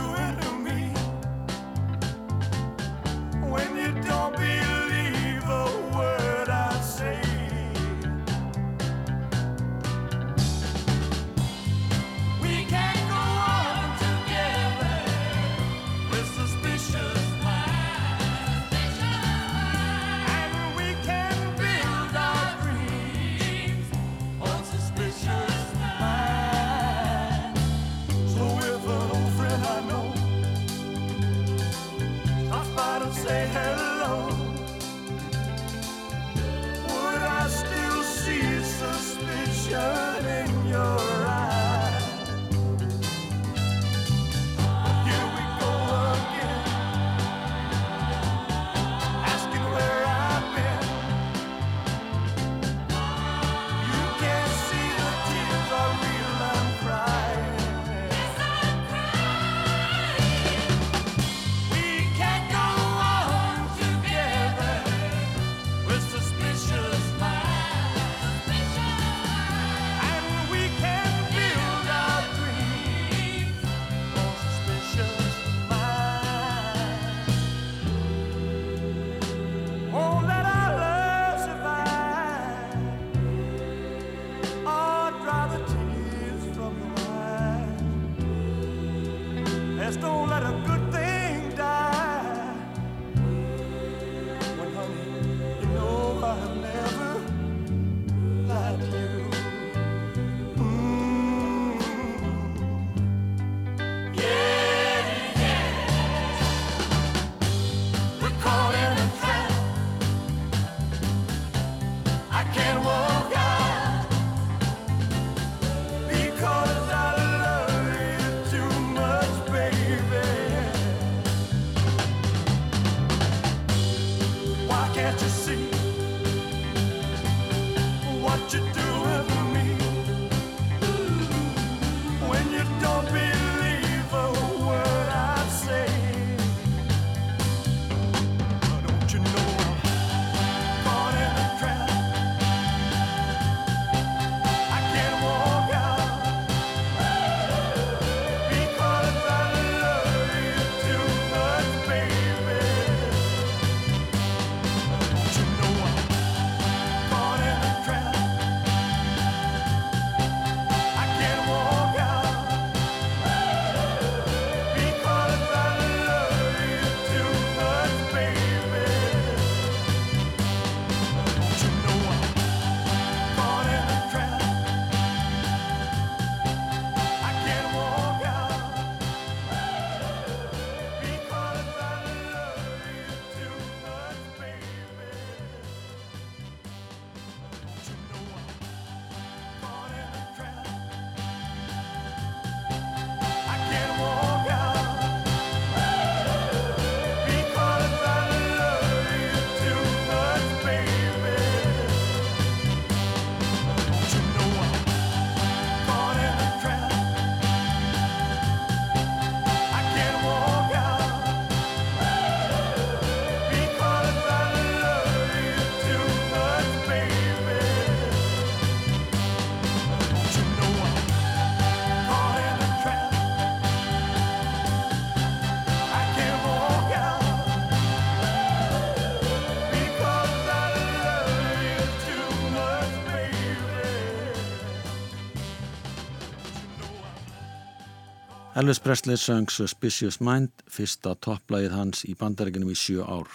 Elvis 238.64 238.80
Presley 238.80 239.16
söng 239.16 239.50
Suspicious 239.52 240.16
Mind, 240.24 240.48
fyrsta 240.72 241.10
topplægið 241.20 241.74
hans 241.76 241.98
í 242.08 242.14
bandarækjunum 242.16 242.70
í 242.72 242.76
sjö 242.80 243.02
ár. 243.04 243.28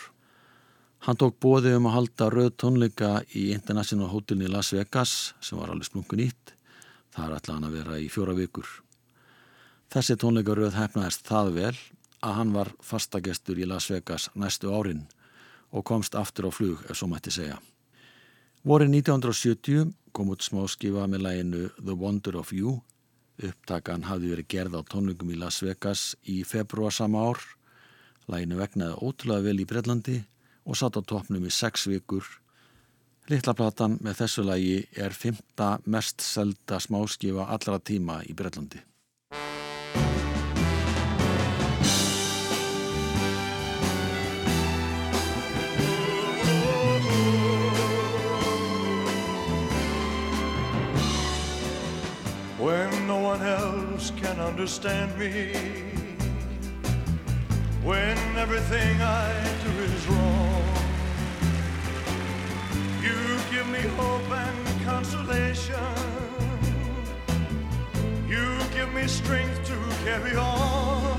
Hann 1.05 1.19
tók 1.21 1.35
bóði 1.37 1.75
um 1.77 1.85
að 1.85 1.93
halda 1.93 2.29
rauð 2.33 2.55
tónleika 2.57 3.11
í 3.37 3.43
International 3.53 4.09
Hotel 4.09 4.41
í 4.41 4.49
Las 4.49 4.71
Vegas 4.73 5.13
sem 5.37 5.61
var 5.61 5.69
alveg 5.69 5.85
splungun 5.85 6.23
ítt. 6.25 6.55
Það 7.13 7.27
er 7.27 7.35
alltaf 7.35 7.53
hann 7.53 7.69
að 7.69 7.77
vera 7.77 7.99
í 8.01 8.09
fjóra 8.09 8.33
vikur. 8.39 8.65
Þessi 9.93 10.17
tónleika 10.17 10.57
rauð 10.57 10.81
hefnaðist 10.81 11.29
það 11.29 11.53
vel 11.59 11.77
að 12.25 12.37
hann 12.39 12.57
var 12.57 12.73
fastagestur 12.81 13.61
í 13.61 13.69
Las 13.69 13.91
Vegas 13.93 14.31
næstu 14.33 14.73
árin 14.73 15.05
og 15.69 15.85
komst 15.85 16.17
aftur 16.17 16.49
á 16.49 16.51
flug 16.57 16.81
ef 16.89 16.97
svo 16.97 17.11
mætti 17.13 17.37
segja. 17.37 17.61
Vorið 18.65 18.97
1970 18.97 19.93
kom 20.09 20.33
út 20.33 20.41
smá 20.41 20.65
skifa 20.65 21.05
með 21.05 21.27
læginu 21.27 21.67
The 21.77 21.93
Wonder 21.93 22.41
of 22.41 22.49
You 22.49 22.79
Upptakan 23.39 24.03
hafði 24.09 24.33
verið 24.33 24.49
gerð 24.51 24.75
á 24.75 24.81
tónlingum 24.91 25.31
í 25.31 25.37
Las 25.39 25.61
Vegas 25.63 26.15
í 26.27 26.41
februar 26.43 26.91
sama 26.91 27.21
ár. 27.29 27.39
Læginu 28.27 28.59
vegnaði 28.59 28.99
ótrúlega 28.99 29.45
vel 29.47 29.63
í 29.63 29.67
Breitlandi 29.69 30.17
og 30.67 30.77
satt 30.79 30.99
á 30.99 31.01
toppnum 31.01 31.47
í 31.47 31.53
sex 31.53 31.87
vikur. 31.87 32.25
Littlaplatan 33.31 33.99
með 34.03 34.23
þessu 34.23 34.43
lægi 34.43 34.77
er 34.97 35.15
fymta 35.15 35.77
mest 35.85 36.25
selda 36.25 36.81
smáskifa 36.83 37.47
allra 37.47 37.79
tíma 37.79 38.19
í 38.27 38.35
Breitlandi. 38.35 38.81
Understand 54.49 55.15
me 55.19 55.53
when 57.83 58.17
everything 58.35 58.99
I 58.99 59.31
do 59.63 59.71
is 59.83 60.07
wrong. 60.07 60.63
You 62.99 63.19
give 63.51 63.67
me 63.67 63.81
hope 63.95 64.31
and 64.31 64.85
consolation. 64.85 65.75
You 68.27 68.57
give 68.73 68.91
me 68.91 69.05
strength 69.07 69.59
to 69.67 69.77
carry 70.03 70.35
on. 70.35 71.18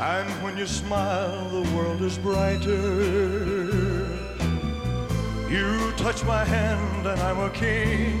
And 0.00 0.28
when 0.42 0.56
you 0.56 0.66
smile, 0.66 1.48
the 1.50 1.76
world 1.76 2.02
is 2.02 2.18
brighter. 2.18 4.08
You 5.48 5.92
touch 5.96 6.24
my 6.24 6.44
hand, 6.44 7.06
and 7.06 7.20
I'm 7.20 7.38
a 7.38 7.50
king. 7.50 8.13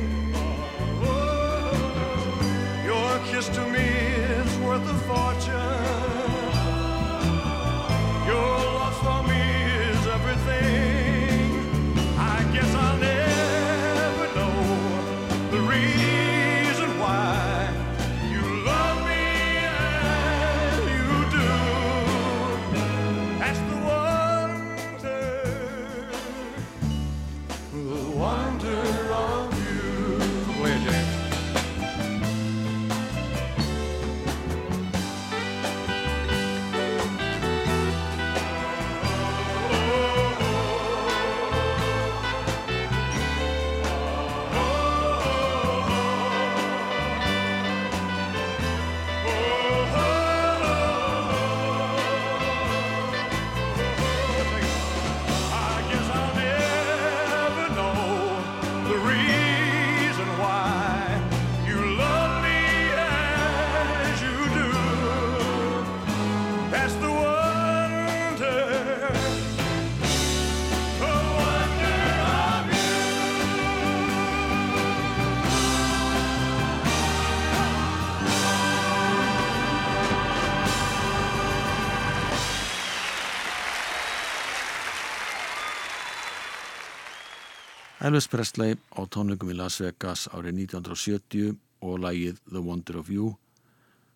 Elvis 88.14 88.28
Presley 88.30 88.76
á 88.94 89.02
tónleikum 89.10 89.48
í 89.50 89.56
Las 89.58 89.80
Vegas 89.82 90.28
árið 90.30 90.68
1970 90.70 91.56
og 91.82 91.96
lagið 91.98 92.36
The 92.46 92.60
Wonder 92.62 93.00
of 93.00 93.10
You. 93.10 93.32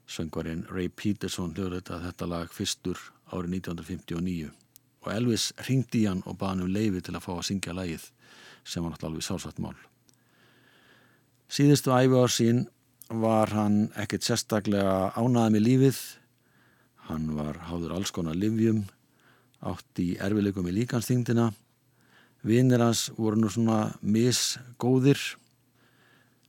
Söngvarinn 0.06 0.60
Ray 0.70 0.86
Peterson 0.86 1.50
hljóðrita 1.56 1.98
þetta 2.04 2.28
lag 2.30 2.54
fyrstur 2.54 3.02
árið 3.34 3.56
1959 3.58 4.52
og 5.02 5.10
Elvis 5.16 5.48
ringdi 5.66 6.04
í 6.04 6.06
hann 6.06 6.22
og 6.30 6.38
baði 6.38 6.52
hann 6.52 6.64
um 6.68 6.72
leifi 6.78 7.02
til 7.02 7.16
að 7.16 7.26
fá 7.26 7.32
að 7.34 7.42
syngja 7.50 7.74
lagið 7.74 8.06
sem 8.62 8.86
var 8.86 8.94
náttúrulega 8.94 9.10
alveg 9.10 9.26
sálsagt 9.32 9.62
mál. 9.66 9.74
Síðustu 11.50 11.98
æfi 11.98 12.22
á 12.22 12.26
sín 12.30 12.64
var 13.10 13.50
hann 13.50 13.88
ekkert 13.98 14.30
sérstaklega 14.30 15.08
ánaði 15.18 15.56
með 15.56 15.70
lífið. 15.72 16.04
Hann 17.10 17.32
var 17.34 17.64
háður 17.66 17.98
alls 17.98 18.14
konar 18.14 18.38
livjum, 18.38 18.84
átt 19.58 20.06
í 20.06 20.12
erfileikum 20.22 20.70
í 20.70 20.82
líkansþyngdina 20.84 21.50
Vinnir 22.46 22.82
hans 22.82 23.08
voru 23.16 23.40
nú 23.40 23.50
svona 23.50 23.94
misgóðir 24.02 25.18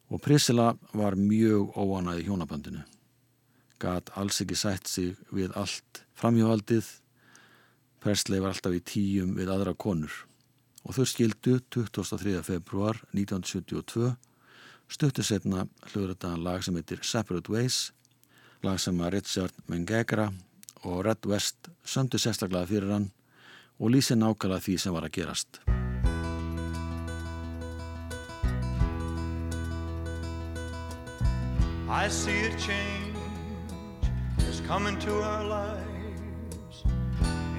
og 0.10 0.22
Priscilla 0.22 0.74
var 0.94 1.18
mjög 1.18 1.76
óanæði 1.78 2.26
hjónabandinu. 2.28 2.86
Gat 3.80 4.10
alls 4.20 4.42
ekki 4.44 4.58
sætt 4.58 4.88
sig 4.88 5.16
við 5.32 5.54
allt 5.58 6.04
framhjóhaldið. 6.20 6.86
Presley 8.00 8.40
var 8.40 8.54
alltaf 8.54 8.76
í 8.76 8.84
tíum 8.86 9.36
við 9.36 9.52
aðra 9.52 9.74
konur 9.76 10.14
og 10.88 10.96
þau 10.96 11.06
skildu 11.12 11.58
23. 11.76 12.40
februar 12.48 13.02
1972 13.12 14.14
stuttu 14.90 15.26
setna 15.26 15.66
hljóðrættaðan 15.92 16.46
lag 16.46 16.64
sem 16.66 16.78
heitir 16.80 17.04
Separate 17.06 17.52
Ways, 17.52 17.92
lag 18.64 18.80
sem 18.82 18.98
að 19.04 19.18
Richard 19.18 19.60
Mengegra 19.70 20.30
og 20.88 21.04
Red 21.06 21.28
West 21.30 21.70
söndu 21.86 22.18
sérstaklega 22.22 22.70
fyrir 22.70 22.96
hann 22.96 23.10
og 23.80 23.90
lýsi 23.94 24.16
nákvæmlega 24.16 24.60
því 24.60 24.78
sem 24.78 24.94
var 24.94 25.08
að 25.08 25.14
gerast. 25.16 25.62
I 31.90 32.08
see 32.08 32.46
a 32.46 32.52
change 32.60 33.18
has 34.46 34.62
come 34.68 34.86
into 34.88 35.12
our 35.24 35.44
lives. 35.44 36.84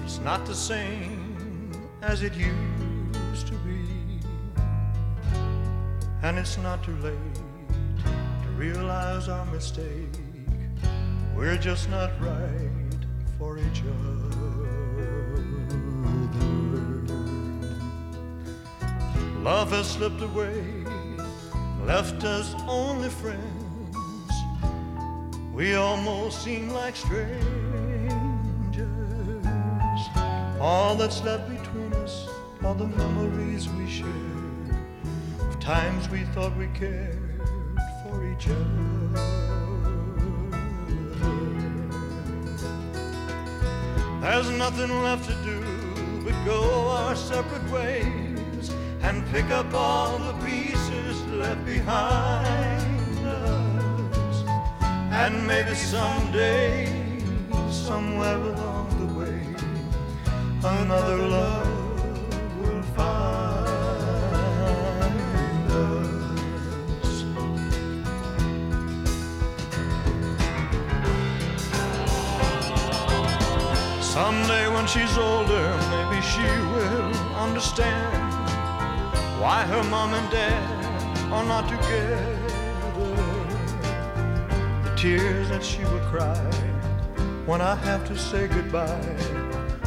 It's 0.04 0.20
not 0.20 0.46
the 0.46 0.54
same 0.54 1.72
as 2.02 2.22
it 2.22 2.34
used 2.34 3.46
to 3.48 3.54
be. 3.64 4.20
And 6.22 6.38
it's 6.38 6.58
not 6.58 6.84
too 6.84 6.96
late 6.96 7.34
to 8.04 8.48
realize 8.56 9.28
our 9.28 9.46
mistake. 9.46 10.14
We're 11.34 11.56
just 11.56 11.90
not 11.90 12.10
right 12.20 13.06
for 13.38 13.58
each 13.58 13.82
other. 13.82 14.59
Love 19.42 19.70
has 19.72 19.90
slipped 19.90 20.20
away, 20.20 20.62
left 21.84 22.22
us 22.24 22.54
only 22.68 23.08
friends. 23.08 24.34
We 25.52 25.74
almost 25.74 26.42
seem 26.42 26.70
like 26.70 26.94
strangers. 26.96 27.40
All 30.60 30.94
that's 30.94 31.22
left 31.22 31.48
between 31.48 31.92
us 31.94 32.28
are 32.64 32.74
the 32.74 32.86
memories 32.86 33.68
we 33.68 33.88
shared 33.88 34.76
of 35.40 35.58
times 35.58 36.08
we 36.10 36.24
thought 36.34 36.54
we 36.56 36.66
cared 36.68 37.40
for 38.04 38.30
each 38.30 38.48
other. 38.48 38.90
There's 44.20 44.50
nothing 44.50 45.02
left 45.02 45.28
to 45.28 45.34
do 45.42 45.69
but 46.24 46.34
go 46.44 46.88
our 46.88 47.16
separate 47.16 47.70
ways 47.70 48.70
and 49.02 49.26
pick 49.32 49.50
up 49.50 49.72
all 49.72 50.18
the 50.18 50.32
pieces 50.44 51.22
left 51.28 51.64
behind 51.64 53.26
us. 53.26 54.44
And 55.12 55.46
maybe 55.46 55.74
someday, 55.74 56.86
somewhere 57.70 58.36
along 58.36 58.88
the 59.00 59.06
way, 59.18 59.40
another 60.62 61.16
love 61.16 61.68
will 62.60 62.82
find 62.82 63.70
us. 65.70 67.24
Someday 74.00 74.68
when 74.68 74.86
she's 74.86 75.16
older, 75.16 75.79
she 76.22 76.42
will 76.42 77.14
understand 77.34 78.32
why 79.40 79.64
her 79.64 79.82
mom 79.84 80.12
and 80.12 80.30
dad 80.30 81.32
are 81.32 81.44
not 81.44 81.66
together. 81.68 82.36
The 84.84 84.94
tears 84.96 85.48
that 85.48 85.64
she 85.64 85.82
will 85.84 86.04
cry 86.10 86.44
when 87.46 87.62
I 87.62 87.74
have 87.74 88.06
to 88.08 88.18
say 88.18 88.48
goodbye 88.48 89.16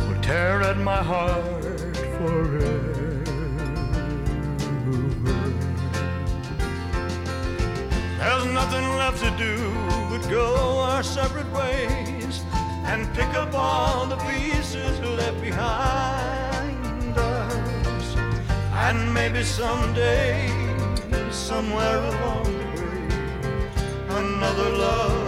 will 0.07 0.21
tear 0.21 0.61
at 0.63 0.77
my 0.77 1.03
heart 1.03 1.95
forever. 2.17 3.23
There's 8.17 8.45
nothing 8.45 8.87
left 8.97 9.19
to 9.23 9.31
do 9.37 9.55
but 10.09 10.27
go 10.31 10.79
our 10.79 11.03
separate 11.03 11.51
ways 11.53 12.12
and 12.93 13.11
pick 13.15 13.33
up 13.33 13.51
all 13.55 14.05
the 14.05 14.17
pieces 14.17 14.99
left 14.99 15.41
behind 15.41 17.17
us. 17.17 18.15
And 18.85 19.11
maybe 19.11 19.41
someday, 19.41 20.47
somewhere 21.31 21.97
along 21.97 22.43
the 22.43 22.65
way, 22.81 23.07
another 24.21 24.69
love 24.69 25.22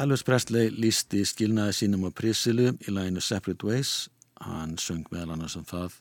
Elvis 0.00 0.22
Presley 0.24 0.70
lísti 0.72 1.26
skilnaði 1.28 1.74
sínum 1.76 2.06
á 2.08 2.10
Prisilu 2.16 2.70
í 2.72 2.92
læginu 2.94 3.20
Separate 3.20 3.66
Ways. 3.68 4.08
Hann 4.40 4.78
söng 4.80 5.04
meðal 5.12 5.34
annars 5.34 5.58
um 5.58 5.66
það. 5.68 5.98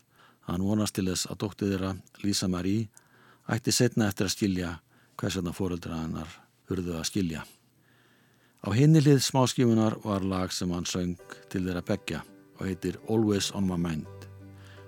Hann 0.47 0.63
vonast 0.63 0.95
til 0.95 1.09
þess 1.09 1.27
að 1.27 1.39
dóttið 1.41 1.73
þeirra, 1.73 1.89
Lisa 2.23 2.47
Marie, 2.47 2.85
ætti 3.51 3.73
setna 3.75 4.07
eftir 4.07 4.29
að 4.29 4.35
skilja 4.37 4.69
hvers 5.19 5.35
vegna 5.35 5.51
fóruldra 5.57 5.99
hannar 5.99 6.31
hurðu 6.71 6.95
að 6.95 7.09
skilja. 7.09 7.43
Á 8.63 8.69
hinnilið 8.71 9.19
smáskifunar 9.25 9.99
var 10.05 10.23
lag 10.23 10.55
sem 10.55 10.71
hann 10.71 10.87
söng 10.87 11.19
til 11.51 11.65
þeirra 11.67 11.83
begja 11.83 12.23
og 12.55 12.69
heitir 12.69 13.01
Always 13.09 13.51
on 13.51 13.67
my 13.67 13.75
mind. 13.75 14.07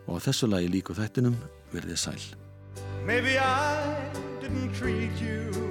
Og 0.08 0.24
á 0.24 0.24
þessu 0.24 0.48
lagi 0.48 0.72
líku 0.72 0.96
þettinum 0.96 1.36
verðið 1.76 2.00
sæl. 2.00 2.24
Maybe 3.04 3.36
I 3.36 4.08
didn't 4.40 4.72
treat 4.72 5.12
you 5.20 5.71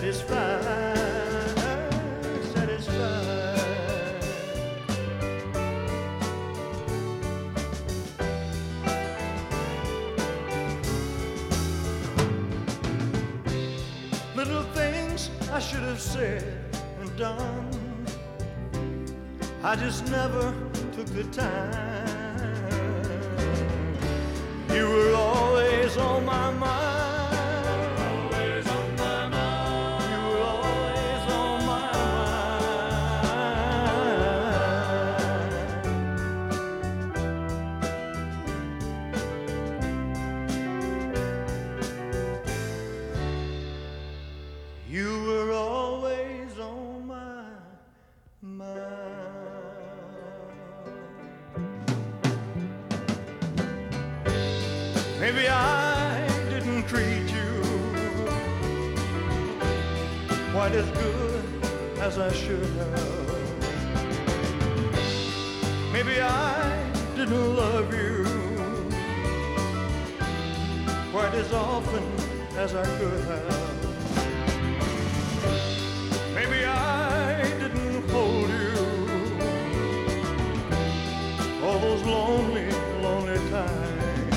Satisfied. 0.00 0.96
Satisfied. 2.54 3.58
Little 14.36 14.62
things 14.72 15.30
I 15.50 15.58
should 15.58 15.80
have 15.80 16.00
said 16.00 16.44
and 17.00 17.16
done. 17.16 18.06
I 19.64 19.74
just 19.74 20.08
never 20.12 20.54
took 20.92 21.06
the 21.06 21.24
time. 21.32 22.06
You 24.72 24.88
were 24.88 25.14
always 25.16 25.96
on 25.96 26.24
my 26.24 26.52
mind. 26.52 26.87
I 62.20 62.32
should 62.32 62.64
have. 62.64 63.28
Maybe 65.92 66.20
I 66.20 66.92
didn't 67.14 67.56
love 67.56 67.94
you 67.94 68.24
quite 71.12 71.32
as 71.34 71.52
often 71.52 72.02
as 72.56 72.74
I 72.74 72.84
could 72.98 73.20
have. 73.24 73.84
Maybe 76.34 76.64
I 76.64 77.42
didn't 77.60 78.08
hold 78.10 78.50
you 78.50 78.74
all 81.64 81.78
those 81.78 82.02
lonely, 82.02 82.68
lonely 83.00 83.38
times. 83.50 84.36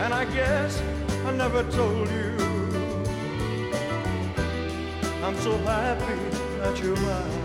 And 0.00 0.12
I 0.12 0.24
guess 0.34 0.82
I 1.26 1.30
never 1.32 1.62
told 1.70 2.08
you 2.10 2.27
I'm 5.28 5.36
so 5.40 5.58
happy 5.58 6.14
that 6.60 6.82
you're 6.82 6.96
mine. 6.96 7.37